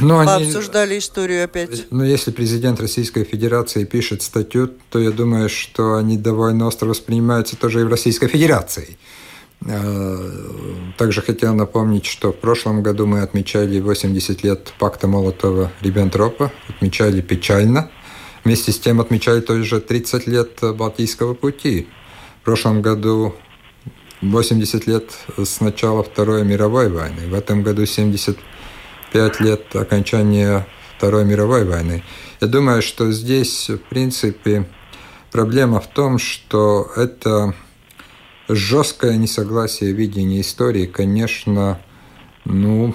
ну, 0.00 0.18
они, 0.18 0.46
обсуждали 0.46 0.98
историю 0.98 1.44
опять. 1.44 1.90
Но 1.90 1.98
ну, 1.98 2.04
если 2.04 2.30
президент 2.30 2.80
Российской 2.80 3.24
Федерации 3.24 3.84
пишет 3.84 4.22
статью, 4.22 4.70
то 4.90 4.98
я 4.98 5.10
думаю, 5.10 5.48
что 5.48 5.96
они 5.96 6.16
довольно 6.16 6.66
остро 6.66 6.86
воспринимаются 6.86 7.56
тоже 7.56 7.80
и 7.80 7.84
в 7.84 7.88
Российской 7.88 8.28
Федерации. 8.28 8.96
А, 9.66 10.92
также 10.96 11.22
хотел 11.22 11.54
напомнить, 11.54 12.06
что 12.06 12.32
в 12.32 12.36
прошлом 12.36 12.82
году 12.82 13.06
мы 13.06 13.20
отмечали 13.20 13.80
80 13.80 14.42
лет 14.42 14.72
пакта 14.78 15.06
Молотова-Риббентропа, 15.06 16.50
отмечали 16.68 17.20
печально. 17.20 17.90
Вместе 18.44 18.72
с 18.72 18.78
тем 18.78 19.00
отмечали 19.00 19.40
тоже 19.40 19.80
30 19.80 20.26
лет 20.26 20.58
Балтийского 20.62 21.34
пути. 21.34 21.88
В 22.40 22.44
прошлом 22.44 22.80
году 22.80 23.34
80 24.22 24.86
лет 24.86 25.10
с 25.36 25.60
начала 25.60 26.02
Второй 26.02 26.44
мировой 26.44 26.88
войны. 26.88 27.28
В 27.28 27.34
этом 27.34 27.62
году 27.62 27.84
75 29.12 29.40
лет 29.40 29.76
окончания 29.76 30.66
Второй 30.96 31.24
мировой 31.24 31.64
войны. 31.64 32.02
Я 32.40 32.46
думаю, 32.46 32.82
что 32.82 33.10
здесь, 33.10 33.68
в 33.68 33.78
принципе, 33.78 34.66
проблема 35.30 35.80
в 35.80 35.86
том, 35.88 36.18
что 36.18 36.90
это 36.96 37.54
жесткое 38.48 39.16
несогласие 39.16 39.92
видения 39.92 40.40
истории, 40.40 40.86
конечно, 40.86 41.80
ну, 42.44 42.94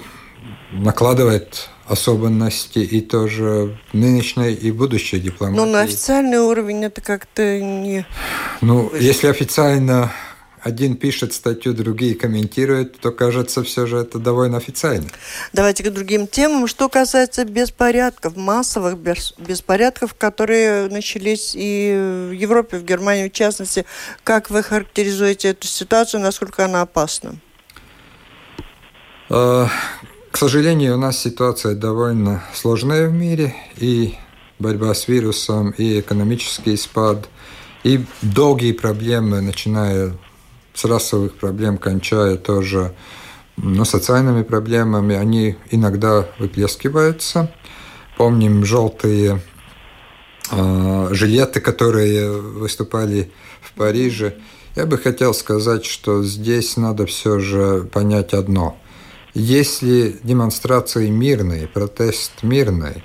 накладывает 0.72 1.68
особенности 1.86 2.80
и 2.80 3.00
тоже 3.00 3.78
нынешней 3.92 4.52
и 4.52 4.72
будущей 4.72 5.20
дипломатии. 5.20 5.56
Но 5.56 5.66
на 5.66 5.82
официальный 5.82 6.38
уровень 6.38 6.84
это 6.84 7.00
как-то 7.00 7.60
не... 7.60 8.06
Ну, 8.60 8.90
если 8.98 9.28
официально 9.28 10.12
один 10.66 10.96
пишет 10.96 11.32
статью, 11.32 11.74
другие 11.74 12.16
комментируют, 12.16 12.98
то 12.98 13.12
кажется, 13.12 13.62
все 13.62 13.86
же 13.86 13.98
это 13.98 14.18
довольно 14.18 14.56
официально. 14.56 15.06
Давайте 15.52 15.84
к 15.84 15.92
другим 15.92 16.26
темам. 16.26 16.66
Что 16.66 16.88
касается 16.88 17.44
беспорядков, 17.44 18.34
массовых 18.34 18.98
беспорядков, 18.98 20.14
которые 20.14 20.88
начались 20.88 21.52
и 21.54 22.28
в 22.30 22.32
Европе, 22.32 22.78
в 22.78 22.84
Германии 22.84 23.28
в 23.28 23.32
частности, 23.32 23.84
как 24.24 24.50
вы 24.50 24.64
характеризуете 24.64 25.50
эту 25.50 25.68
ситуацию, 25.68 26.20
насколько 26.20 26.64
она 26.64 26.82
опасна? 26.82 27.36
А, 29.30 29.68
к 30.32 30.36
сожалению, 30.36 30.94
у 30.94 30.98
нас 30.98 31.16
ситуация 31.16 31.76
довольно 31.76 32.42
сложная 32.52 33.06
в 33.06 33.12
мире, 33.12 33.54
и 33.76 34.16
борьба 34.58 34.94
с 34.94 35.06
вирусом, 35.06 35.70
и 35.70 36.00
экономический 36.00 36.76
спад, 36.76 37.28
и 37.84 38.04
долгие 38.20 38.72
проблемы, 38.72 39.40
начиная 39.40 40.12
с 40.76 40.84
расовых 40.84 41.36
проблем, 41.36 41.78
кончая 41.78 42.36
тоже 42.36 42.94
ну, 43.56 43.84
социальными 43.86 44.42
проблемами, 44.42 45.16
они 45.16 45.56
иногда 45.70 46.28
выплескиваются. 46.38 47.50
Помним 48.18 48.64
желтые 48.64 49.40
э, 50.50 51.08
жилеты, 51.12 51.60
которые 51.60 52.30
выступали 52.30 53.32
в 53.62 53.72
Париже. 53.72 54.34
Я 54.74 54.84
бы 54.84 54.98
хотел 54.98 55.32
сказать, 55.32 55.86
что 55.86 56.22
здесь 56.22 56.76
надо 56.76 57.06
все 57.06 57.38
же 57.38 57.88
понять 57.90 58.34
одно. 58.34 58.78
Если 59.32 60.18
демонстрации 60.22 61.08
мирные, 61.08 61.66
протест 61.66 62.42
мирный, 62.42 63.02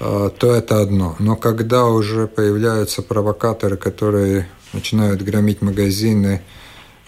э, 0.00 0.30
то 0.36 0.52
это 0.52 0.80
одно. 0.80 1.14
Но 1.20 1.36
когда 1.36 1.86
уже 1.86 2.26
появляются 2.26 3.02
провокаторы, 3.02 3.76
которые 3.76 4.48
начинают 4.72 5.22
громить 5.22 5.62
магазины, 5.62 6.42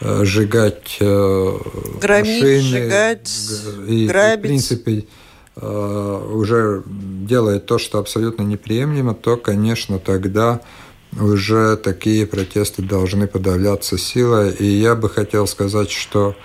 сжигать 0.00 0.96
э, 1.00 1.58
Громить, 2.00 2.42
машины. 2.42 2.60
сжигать, 2.60 3.30
и, 3.88 4.06
грабить. 4.06 4.34
И, 4.34 4.38
в 4.38 4.40
принципе, 4.42 5.04
э, 5.56 6.26
уже 6.32 6.82
делает 6.86 7.66
то, 7.66 7.78
что 7.78 7.98
абсолютно 7.98 8.42
неприемлемо, 8.42 9.14
то, 9.14 9.36
конечно, 9.36 9.98
тогда 9.98 10.60
уже 11.18 11.76
такие 11.76 12.26
протесты 12.26 12.82
должны 12.82 13.26
подавляться 13.26 13.98
силой. 13.98 14.52
И 14.52 14.64
я 14.64 14.94
бы 14.94 15.08
хотел 15.08 15.46
сказать, 15.46 15.90
что 15.90 16.36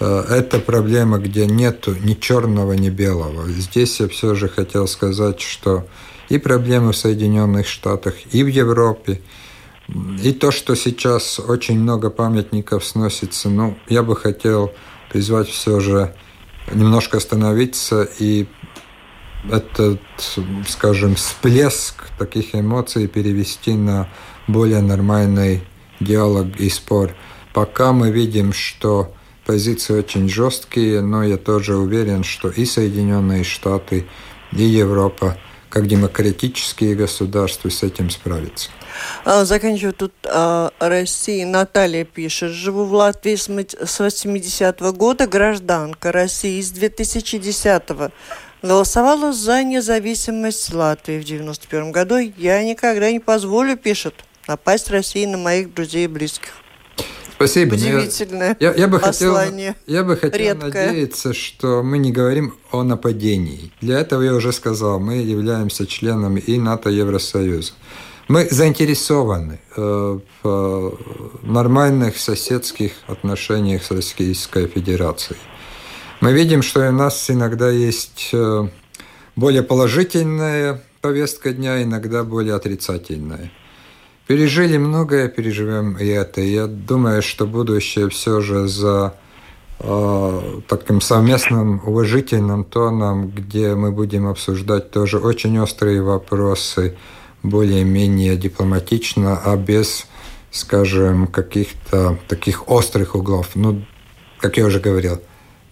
это 0.00 0.58
проблема, 0.60 1.18
где 1.18 1.46
нету 1.46 1.94
ни 1.94 2.14
черного, 2.14 2.72
ни 2.72 2.88
белого. 2.88 3.46
Здесь 3.48 4.00
я 4.00 4.08
все 4.08 4.34
же 4.34 4.48
хотел 4.48 4.88
сказать, 4.88 5.40
что 5.40 5.86
и 6.30 6.38
проблемы 6.38 6.92
в 6.92 6.96
Соединенных 6.96 7.66
Штатах, 7.66 8.14
и 8.32 8.42
в 8.42 8.46
Европе, 8.46 9.20
и 10.22 10.32
то, 10.32 10.50
что 10.50 10.74
сейчас 10.74 11.38
очень 11.38 11.78
много 11.78 12.10
памятников 12.10 12.84
сносится, 12.84 13.48
ну, 13.48 13.76
я 13.88 14.02
бы 14.02 14.16
хотел 14.16 14.72
призвать 15.10 15.48
все 15.48 15.80
же 15.80 16.14
немножко 16.72 17.16
остановиться 17.16 18.08
и 18.18 18.46
этот, 19.50 20.00
скажем, 20.68 21.14
всплеск 21.14 22.04
таких 22.18 22.54
эмоций 22.54 23.08
перевести 23.08 23.72
на 23.72 24.08
более 24.46 24.82
нормальный 24.82 25.62
диалог 25.98 26.48
и 26.58 26.68
спор. 26.68 27.14
Пока 27.52 27.92
мы 27.92 28.10
видим, 28.10 28.52
что 28.52 29.14
позиции 29.46 29.98
очень 29.98 30.28
жесткие, 30.28 31.00
но 31.00 31.24
я 31.24 31.36
тоже 31.36 31.76
уверен, 31.76 32.22
что 32.22 32.48
и 32.50 32.64
Соединенные 32.64 33.44
Штаты, 33.44 34.06
и 34.52 34.62
Европа, 34.62 35.36
как 35.70 35.86
демократические 35.86 36.94
государства, 36.94 37.70
с 37.70 37.82
этим 37.82 38.10
справятся. 38.10 38.70
А, 39.24 39.44
заканчиваю 39.44 39.94
тут 39.94 40.12
о 40.24 40.72
а, 40.78 40.88
России. 40.88 41.44
Наталья 41.44 42.04
пишет. 42.04 42.50
Живу 42.50 42.84
в 42.84 42.92
Латвии 42.92 43.36
с 43.36 43.48
80-го 43.48 44.92
года, 44.92 45.26
гражданка 45.26 46.12
России 46.12 46.60
с 46.60 46.72
2010-го. 46.72 48.10
Голосовала 48.62 49.32
за 49.32 49.62
независимость 49.62 50.74
Латвии 50.74 51.18
в 51.18 51.24
91 51.24 51.92
году. 51.92 52.18
Я 52.18 52.62
никогда 52.62 53.10
не 53.10 53.20
позволю, 53.20 53.76
пишет, 53.76 54.14
напасть 54.48 54.90
России 54.90 55.24
на 55.24 55.38
моих 55.38 55.72
друзей 55.72 56.04
и 56.04 56.08
близких. 56.08 56.52
Спасибо. 57.40 57.72
Удивительное 57.72 58.54
я, 58.60 58.74
я, 58.74 58.86
бы 58.86 58.98
послание. 58.98 59.68
Хотел, 59.68 59.94
я 59.96 60.04
бы 60.04 60.16
хотел 60.18 60.38
Редкое. 60.38 60.88
надеяться, 60.88 61.32
что 61.32 61.82
мы 61.82 61.96
не 61.96 62.12
говорим 62.12 62.54
о 62.70 62.82
нападении. 62.82 63.72
Для 63.80 64.00
этого 64.00 64.20
я 64.20 64.34
уже 64.34 64.52
сказал, 64.52 65.00
мы 65.00 65.16
являемся 65.16 65.86
членами 65.86 66.38
и 66.40 66.58
НАТО, 66.58 66.90
и 66.90 66.96
Евросоюза. 66.96 67.72
Мы 68.28 68.46
заинтересованы 68.50 69.58
э, 69.74 70.18
в 70.42 70.98
нормальных 71.42 72.18
соседских 72.18 72.92
отношениях 73.06 73.84
с 73.84 73.90
Российской 73.90 74.66
Федерацией. 74.66 75.38
Мы 76.20 76.34
видим, 76.34 76.60
что 76.60 76.86
у 76.86 76.92
нас 76.92 77.30
иногда 77.30 77.70
есть 77.70 78.28
э, 78.34 78.68
более 79.34 79.62
положительная 79.62 80.82
повестка 81.00 81.54
дня, 81.54 81.82
иногда 81.82 82.22
более 82.22 82.54
отрицательная. 82.54 83.50
Пережили 84.30 84.76
многое, 84.76 85.26
переживем 85.26 85.96
и 85.96 86.06
это. 86.06 86.40
Я 86.40 86.68
думаю, 86.68 87.20
что 87.20 87.48
будущее 87.48 88.08
все 88.10 88.40
же 88.40 88.68
за 88.68 89.14
э, 89.80 90.60
таким 90.68 91.00
совместным 91.00 91.82
уважительным 91.84 92.62
тоном, 92.62 93.28
где 93.28 93.74
мы 93.74 93.90
будем 93.90 94.28
обсуждать 94.28 94.92
тоже 94.92 95.18
очень 95.18 95.58
острые 95.58 96.00
вопросы, 96.00 96.96
более-менее 97.42 98.36
дипломатично, 98.36 99.36
а 99.44 99.56
без, 99.56 100.06
скажем, 100.52 101.26
каких-то 101.26 102.16
таких 102.28 102.68
острых 102.68 103.16
углов. 103.16 103.48
Ну, 103.56 103.82
как 104.38 104.58
я 104.58 104.66
уже 104.66 104.78
говорил, 104.78 105.20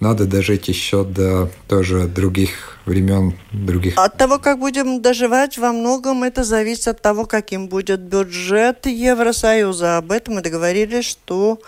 надо 0.00 0.26
дожить 0.26 0.68
еще 0.68 1.04
до 1.04 1.50
тоже 1.66 2.06
других 2.06 2.78
времен, 2.86 3.34
других. 3.52 3.94
От 3.96 4.16
того, 4.16 4.38
как 4.38 4.58
будем 4.58 5.02
доживать, 5.02 5.58
во 5.58 5.72
многом 5.72 6.22
это 6.22 6.44
зависит 6.44 6.88
от 6.88 7.02
того, 7.02 7.26
каким 7.26 7.68
будет 7.68 8.00
бюджет 8.00 8.86
Евросоюза. 8.86 9.96
Об 9.98 10.12
этом 10.12 10.34
мы 10.34 10.42
договорились, 10.42 11.04
что 11.04 11.60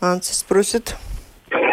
Анси 0.00 0.34
спросит. 0.34 0.96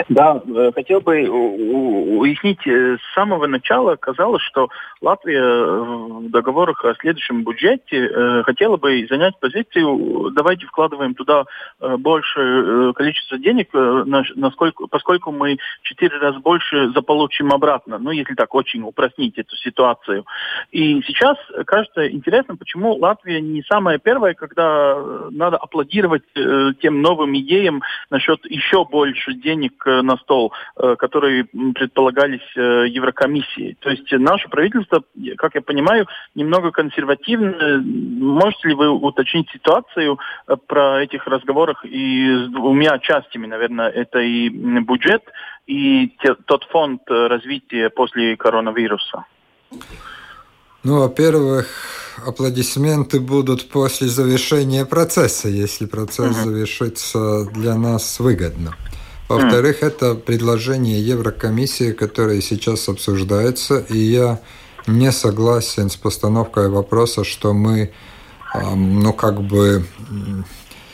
Да, 0.10 0.42
э, 0.44 0.72
хотел 0.74 1.02
бы 1.02 1.30
уяснить, 1.30 2.66
э, 2.66 2.98
с 2.98 3.14
самого 3.14 3.46
начала 3.46 3.96
казалось, 3.96 4.42
что 4.42 4.70
Латвия 5.02 5.40
э, 5.40 5.84
в 6.26 6.32
договорах 6.32 6.84
о 6.84 6.96
следующем 6.96 7.44
бюджете 7.44 8.44
хотела 8.44 8.78
бы 8.78 9.06
занять 9.08 9.40
позицию, 9.40 10.32
давайте 10.32 10.66
вкладываем 10.66 11.14
туда 11.14 11.46
больше 11.80 12.94
количество 12.96 13.38
денег, 13.38 13.70
насколько, 13.74 14.88
поскольку 14.88 15.32
мы 15.32 15.58
четыре 15.84 16.18
раза 16.18 16.40
больше 16.40 16.90
заполучим 16.92 17.54
обратно, 17.54 18.00
ну, 18.00 18.12
если 18.12 18.34
так 18.34 18.54
очень 18.56 18.82
упростить 18.82 19.38
эту 19.38 19.56
ситуацию. 19.58 20.26
И 20.72 21.02
сейчас 21.04 21.38
кажется 21.66 22.10
интересно, 22.10 22.56
почему 22.56 22.96
Латвия 22.96 23.42
не 23.42 23.64
самая 23.64 24.00
первая, 24.00 24.34
когда 24.34 24.98
надо 25.32 25.58
аплодировать 25.58 26.24
тем 26.34 27.02
новым 27.02 27.38
идеям 27.38 27.82
насчет 28.10 28.46
еще 28.46 28.86
больше 28.86 29.34
денег 29.34 29.86
на 30.02 30.18
стол, 30.18 30.54
э, 30.76 30.96
которые 30.98 31.46
предполагались 31.46 32.46
э, 32.56 32.88
Еврокомиссией. 32.90 33.78
То 33.80 33.90
есть 33.90 34.12
наше 34.12 34.50
правительство, 34.50 35.04
как 35.38 35.56
я 35.56 35.62
понимаю, 35.62 36.08
немного 36.36 36.72
консервативно. 36.72 37.82
Можете 37.84 38.70
ли 38.70 38.76
вы 38.76 38.90
уточнить 38.90 39.50
ситуацию 39.52 40.20
э, 40.48 40.56
про 40.68 41.04
этих 41.04 41.28
разговорах 41.28 41.86
и 41.86 42.46
с 42.46 42.50
двумя 42.50 43.00
частями, 43.00 43.48
наверное, 43.48 43.90
это 43.90 44.20
и 44.20 44.50
бюджет, 44.50 45.24
и 45.68 46.10
те, 46.22 46.36
тот 46.46 46.64
фонд 46.66 47.02
развития 47.08 47.90
после 47.90 48.36
коронавируса? 48.38 49.26
Ну, 50.84 51.00
во-первых, 51.00 51.68
аплодисменты 52.26 53.20
будут 53.20 53.70
после 53.70 54.08
завершения 54.08 54.86
процесса, 54.86 55.50
если 55.50 55.86
процесс 55.86 56.36
завершится 56.38 57.46
для 57.46 57.76
нас 57.76 58.20
выгодно. 58.20 58.76
Во-вторых, 59.30 59.84
это 59.84 60.16
предложение 60.16 61.00
Еврокомиссии, 61.02 61.92
которое 61.92 62.42
сейчас 62.42 62.90
обсуждается, 62.90 63.78
и 63.78 63.98
я 63.98 64.42
не 64.88 65.12
согласен 65.12 65.92
с 65.92 65.96
постановкой 65.96 66.70
вопроса, 66.70 67.24
что 67.24 67.54
мы, 67.54 67.92
ну, 68.54 69.14
как 69.14 69.44
бы 69.44 69.86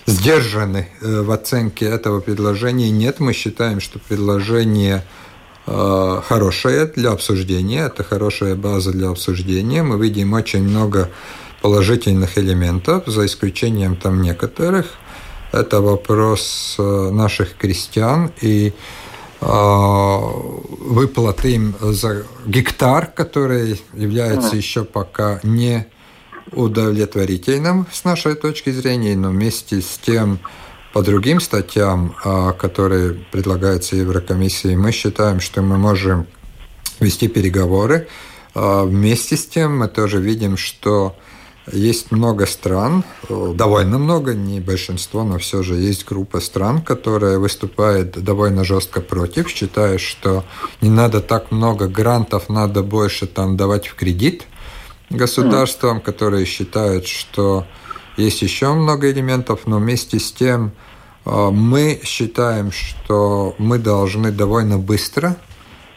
сдержаны 0.06 0.90
в 1.00 1.32
оценке 1.32 1.86
этого 1.86 2.20
предложения. 2.20 2.92
Нет, 2.92 3.22
мы 3.22 3.32
считаем, 3.32 3.80
что 3.80 4.00
предложение 4.00 5.06
хорошее 5.66 6.86
для 6.88 7.12
обсуждения, 7.12 7.86
это 7.86 8.04
хорошая 8.04 8.56
база 8.56 8.92
для 8.92 9.10
обсуждения. 9.10 9.82
Мы 9.82 9.98
видим 9.98 10.34
очень 10.34 10.64
много 10.64 11.10
положительных 11.62 12.38
элементов, 12.38 13.08
за 13.08 13.26
исключением 13.26 13.96
там 13.96 14.22
некоторых. 14.22 14.98
Это 15.56 15.80
вопрос 15.80 16.76
наших 16.78 17.56
крестьян 17.56 18.32
и 18.42 18.74
выплаты 21.00 21.52
им 21.54 21.76
за 21.80 22.26
гектар, 22.46 23.08
который 23.08 23.82
является 23.94 24.58
еще 24.58 24.84
пока 24.84 25.40
не 25.44 25.88
удовлетворительным 26.52 27.88
с 27.90 28.04
нашей 28.04 28.36
точки 28.36 28.70
зрения, 28.72 29.16
но 29.16 29.30
вместе 29.30 29.82
с 29.82 29.98
тем 29.98 30.40
по 30.94 31.02
другим 31.02 31.40
статьям, 31.40 32.16
которые 32.60 33.14
предлагаются 33.32 33.96
Еврокомиссией, 33.96 34.76
мы 34.76 34.92
считаем, 34.92 35.40
что 35.40 35.62
мы 35.62 35.78
можем 35.78 36.28
вести 37.00 37.30
переговоры. 37.30 38.08
Вместе 38.54 39.38
с 39.38 39.46
тем 39.46 39.80
мы 39.80 39.88
тоже 39.88 40.20
видим, 40.20 40.58
что 40.58 41.16
есть 41.72 42.12
много 42.12 42.46
стран, 42.46 43.04
э, 43.28 43.54
довольно 43.56 43.98
много, 43.98 44.34
не 44.34 44.60
большинство, 44.60 45.24
но 45.24 45.40
все 45.40 45.64
же 45.64 45.76
есть 45.76 46.06
группа 46.06 46.40
стран, 46.40 46.82
которая 46.82 47.40
выступает 47.40 48.24
довольно 48.24 48.64
жестко 48.64 49.02
против, 49.02 49.50
считая, 49.50 49.98
что 49.98 50.44
не 50.82 50.90
надо 50.90 51.22
так 51.22 51.52
много 51.52 51.88
грантов, 51.88 52.50
надо 52.50 52.84
больше 52.84 53.26
там 53.26 53.58
давать 53.58 53.88
в 53.88 53.96
кредит 53.96 54.46
государствам, 55.10 56.02
которые 56.02 56.46
считают, 56.46 57.08
что 57.08 57.66
есть 58.18 58.42
еще 58.42 58.74
много 58.74 59.12
элементов, 59.12 59.62
но 59.66 59.78
вместе 59.78 60.20
с 60.20 60.32
тем 60.32 60.72
э, 61.26 61.50
мы 61.52 62.00
считаем, 62.04 62.72
что 62.72 63.56
мы 63.58 63.80
должны 63.80 64.32
довольно 64.32 64.78
быстро 64.78 65.36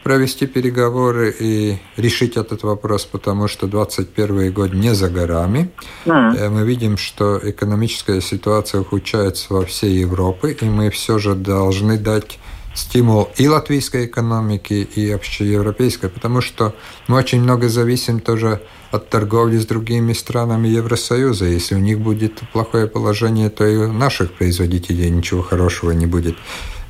провести 0.08 0.46
переговоры 0.46 1.34
и 1.38 1.76
решить 1.98 2.38
этот 2.38 2.62
вопрос, 2.62 3.04
потому 3.04 3.46
что 3.46 3.66
2021 3.66 4.52
год 4.54 4.72
не 4.72 4.94
за 4.94 5.10
горами. 5.10 5.70
Mm. 6.06 6.48
Мы 6.48 6.62
видим, 6.66 6.96
что 6.96 7.38
экономическая 7.42 8.22
ситуация 8.22 8.80
ухудшается 8.80 9.52
во 9.52 9.66
всей 9.66 10.00
Европе, 10.00 10.56
и 10.62 10.64
мы 10.64 10.88
все 10.88 11.18
же 11.18 11.34
должны 11.34 11.98
дать 11.98 12.38
стимул 12.74 13.28
и 13.36 13.48
латвийской 13.48 14.06
экономике, 14.06 14.80
и 14.80 15.10
общеевропейской, 15.10 16.08
потому 16.08 16.40
что 16.40 16.74
мы 17.06 17.18
очень 17.18 17.42
много 17.42 17.68
зависим 17.68 18.20
тоже 18.20 18.62
от 18.90 19.10
торговли 19.10 19.58
с 19.58 19.66
другими 19.66 20.14
странами 20.14 20.68
Евросоюза. 20.68 21.44
Если 21.44 21.74
у 21.74 21.80
них 21.80 21.98
будет 22.00 22.40
плохое 22.54 22.86
положение, 22.86 23.50
то 23.50 23.66
и 23.66 23.76
у 23.76 23.92
наших 23.92 24.32
производителей 24.32 25.10
ничего 25.10 25.42
хорошего 25.42 25.90
не 25.90 26.06
будет. 26.06 26.36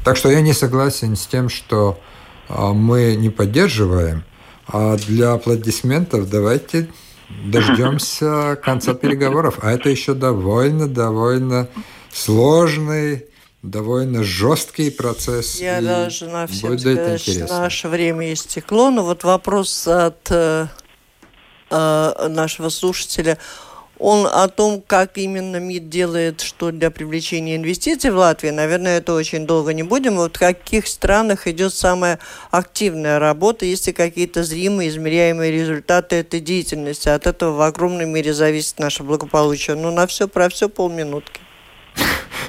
Так 0.05 0.17
что 0.17 0.31
я 0.31 0.41
не 0.41 0.53
согласен 0.53 1.17
с 1.17 1.27
тем, 1.27 1.49
что 1.49 1.99
мы 2.49 3.17
не 3.17 3.31
поддерживаем. 3.31 4.25
А 4.67 4.97
для 4.97 5.33
аплодисментов 5.33 6.29
давайте 6.29 6.89
дождемся 7.45 8.57
конца 8.63 8.95
переговоров. 8.95 9.59
А 9.63 9.73
это 9.73 9.89
еще 9.89 10.15
довольно-довольно 10.15 11.69
сложный, 12.13 13.27
довольно 13.63 14.23
жесткий 14.23 14.91
процесс. 14.91 15.61
Я 15.61 15.81
должна 15.81 16.47
всем 16.47 16.79
сказать, 16.79 17.21
что 17.21 17.47
наше 17.47 17.89
время 17.89 18.33
истекло. 18.33 18.91
Но 18.91 19.05
вот 19.05 19.25
вопрос 19.25 19.87
от 19.87 20.31
э, 20.31 20.67
э, 21.71 22.29
нашего 22.29 22.69
слушателя– 22.69 23.39
он 23.99 24.27
о 24.27 24.49
том, 24.49 24.83
как 24.87 25.19
именно 25.19 25.57
МИД 25.57 25.89
делает 25.89 26.41
что 26.41 26.71
для 26.71 26.91
привлечения 26.91 27.57
инвестиций 27.57 28.11
в 28.11 28.17
Латвии, 28.17 28.51
наверное, 28.51 28.99
это 28.99 29.15
очень 29.15 29.47
долго 29.47 29.73
не 29.73 29.83
будем. 29.83 30.17
Вот 30.17 30.37
в 30.37 30.39
каких 30.39 30.87
странах 30.87 31.47
идет 31.47 31.75
самая 31.75 32.19
активная 32.51 33.19
работа, 33.19 33.65
есть 33.65 33.87
ли 33.87 33.93
какие-то 33.93 34.45
зримые, 34.45 34.89
измеряемые 34.89 35.51
результаты 35.51 36.17
этой 36.17 36.41
деятельности. 36.41 37.09
От 37.09 37.27
этого 37.27 37.53
в 37.57 37.63
огромной 37.63 38.07
мере 38.07 38.33
зависит 38.33 38.79
наше 38.79 39.03
благополучие. 39.03 39.77
Ну, 39.77 39.91
на 39.91 40.07
все 40.07 40.29
про 40.29 40.49
все 40.49 40.69
полминутки. 40.69 41.41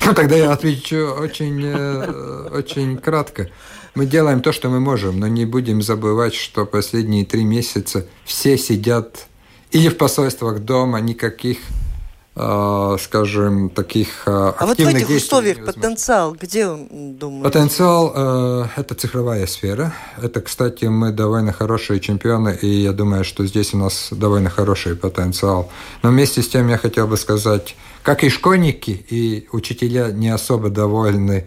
Ну, 0.05 0.15
тогда 0.15 0.35
я 0.35 0.51
отвечу 0.51 1.13
очень, 1.19 1.61
э, 1.63 2.49
очень 2.51 2.97
кратко. 2.97 3.49
Мы 3.95 4.05
делаем 4.05 4.41
то, 4.41 4.51
что 4.51 4.69
мы 4.69 4.79
можем, 4.79 5.19
но 5.19 5.27
не 5.27 5.45
будем 5.45 5.81
забывать, 5.81 6.33
что 6.33 6.65
последние 6.65 7.25
три 7.25 7.43
месяца 7.43 8.07
все 8.23 8.57
сидят 8.57 9.28
или 9.71 9.89
в 9.89 9.97
посольствах 9.97 10.59
дома 10.59 10.99
никаких 10.99 11.59
э, 12.35 12.97
скажем, 12.99 13.69
таких 13.69 14.23
э, 14.25 14.53
А 14.57 14.65
вот 14.65 14.77
в 14.77 14.87
этих 14.87 15.09
условиях 15.09 15.63
потенциал, 15.65 16.35
где 16.39 16.67
он, 16.67 16.87
думаете? 17.15 17.43
Потенциал 17.43 18.13
э,– 18.15 18.65
это 18.77 18.95
цифровая 18.95 19.45
сфера. 19.45 19.93
Это, 20.21 20.41
кстати, 20.41 20.85
мы 20.85 21.11
довольно 21.11 21.53
хорошие 21.53 21.99
чемпионы, 21.99 22.57
и 22.61 22.67
я 22.67 22.93
думаю, 22.93 23.23
что 23.23 23.45
здесь 23.45 23.73
у 23.73 23.77
нас 23.77 24.09
довольно 24.11 24.49
хороший 24.49 24.95
потенциал. 24.95 25.69
Но 26.01 26.09
вместе 26.09 26.41
с 26.41 26.47
тем 26.47 26.67
я 26.69 26.77
хотел 26.77 27.07
бы 27.07 27.17
сказать, 27.17 27.75
как 28.01 28.23
и 28.23 28.29
школьники, 28.29 29.05
и 29.09 29.47
учителя 29.51 30.11
не 30.11 30.29
особо 30.29 30.69
довольны 30.69 31.45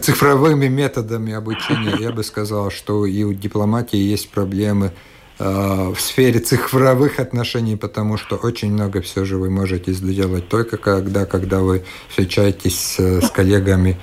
цифровыми 0.00 0.68
методами 0.68 1.32
обучения. 1.32 1.96
Я 1.98 2.12
бы 2.12 2.22
сказал, 2.22 2.70
что 2.70 3.04
и 3.04 3.22
у 3.24 3.34
дипломатии 3.34 3.98
есть 3.98 4.30
проблемы– 4.30 4.92
в 5.40 5.96
сфере 5.98 6.38
цифровых 6.40 7.18
отношений, 7.18 7.76
потому 7.76 8.18
что 8.18 8.36
очень 8.36 8.72
много 8.72 9.00
все 9.00 9.24
же 9.24 9.38
вы 9.38 9.48
можете 9.48 9.92
сделать 9.92 10.48
только 10.48 10.76
когда, 10.76 11.24
когда 11.24 11.60
вы 11.60 11.82
встречаетесь 12.10 12.96
с 12.98 13.30
коллегами, 13.30 13.98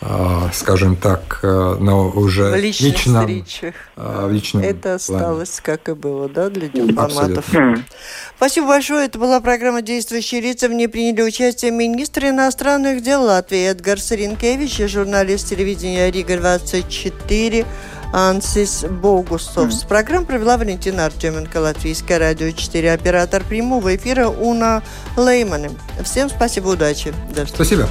э, 0.00 0.48
скажем 0.52 0.96
так, 0.96 1.38
э, 1.42 1.76
но 1.78 2.10
уже 2.10 2.50
в 2.50 2.56
личных 2.56 2.94
личном, 2.94 3.20
встречах. 3.28 3.74
В 3.94 4.32
личном 4.32 4.62
Это 4.64 4.94
осталось, 4.96 5.60
плане. 5.60 5.78
как 5.78 5.88
и 5.88 5.92
было, 5.94 6.28
да, 6.28 6.50
для 6.50 6.68
дипломатов. 6.68 7.38
Абсолютно. 7.38 7.84
Спасибо 8.36 8.66
большое. 8.66 9.06
Это 9.06 9.18
была 9.20 9.40
программа 9.40 9.82
«Действующие 9.82 10.40
лица». 10.40 10.68
В 10.68 10.72
ней 10.72 10.88
приняли 10.88 11.22
участие 11.22 11.70
министр 11.70 12.26
иностранных 12.26 13.02
дел 13.02 13.22
Латвии 13.22 13.68
Эдгар 13.70 14.00
Саринкевич 14.00 14.80
и 14.80 14.86
журналист 14.88 15.48
телевидения 15.48 16.10
«Рига-24» 16.10 17.64
Ансис 18.12 18.84
Богусовс. 18.84 19.84
Программу 19.84 20.26
провела 20.26 20.58
Валентина 20.58 21.06
Артеменко, 21.06 21.56
Латвийское 21.58 22.18
радио 22.18 22.50
4, 22.50 22.92
оператор 22.92 23.42
прямого 23.42 23.96
эфира 23.96 24.28
Уна 24.28 24.82
Лейманы. 25.16 25.70
Всем 26.04 26.28
спасибо, 26.28 26.68
удачи. 26.68 27.14
До 27.34 27.46
Спасибо. 27.46 27.88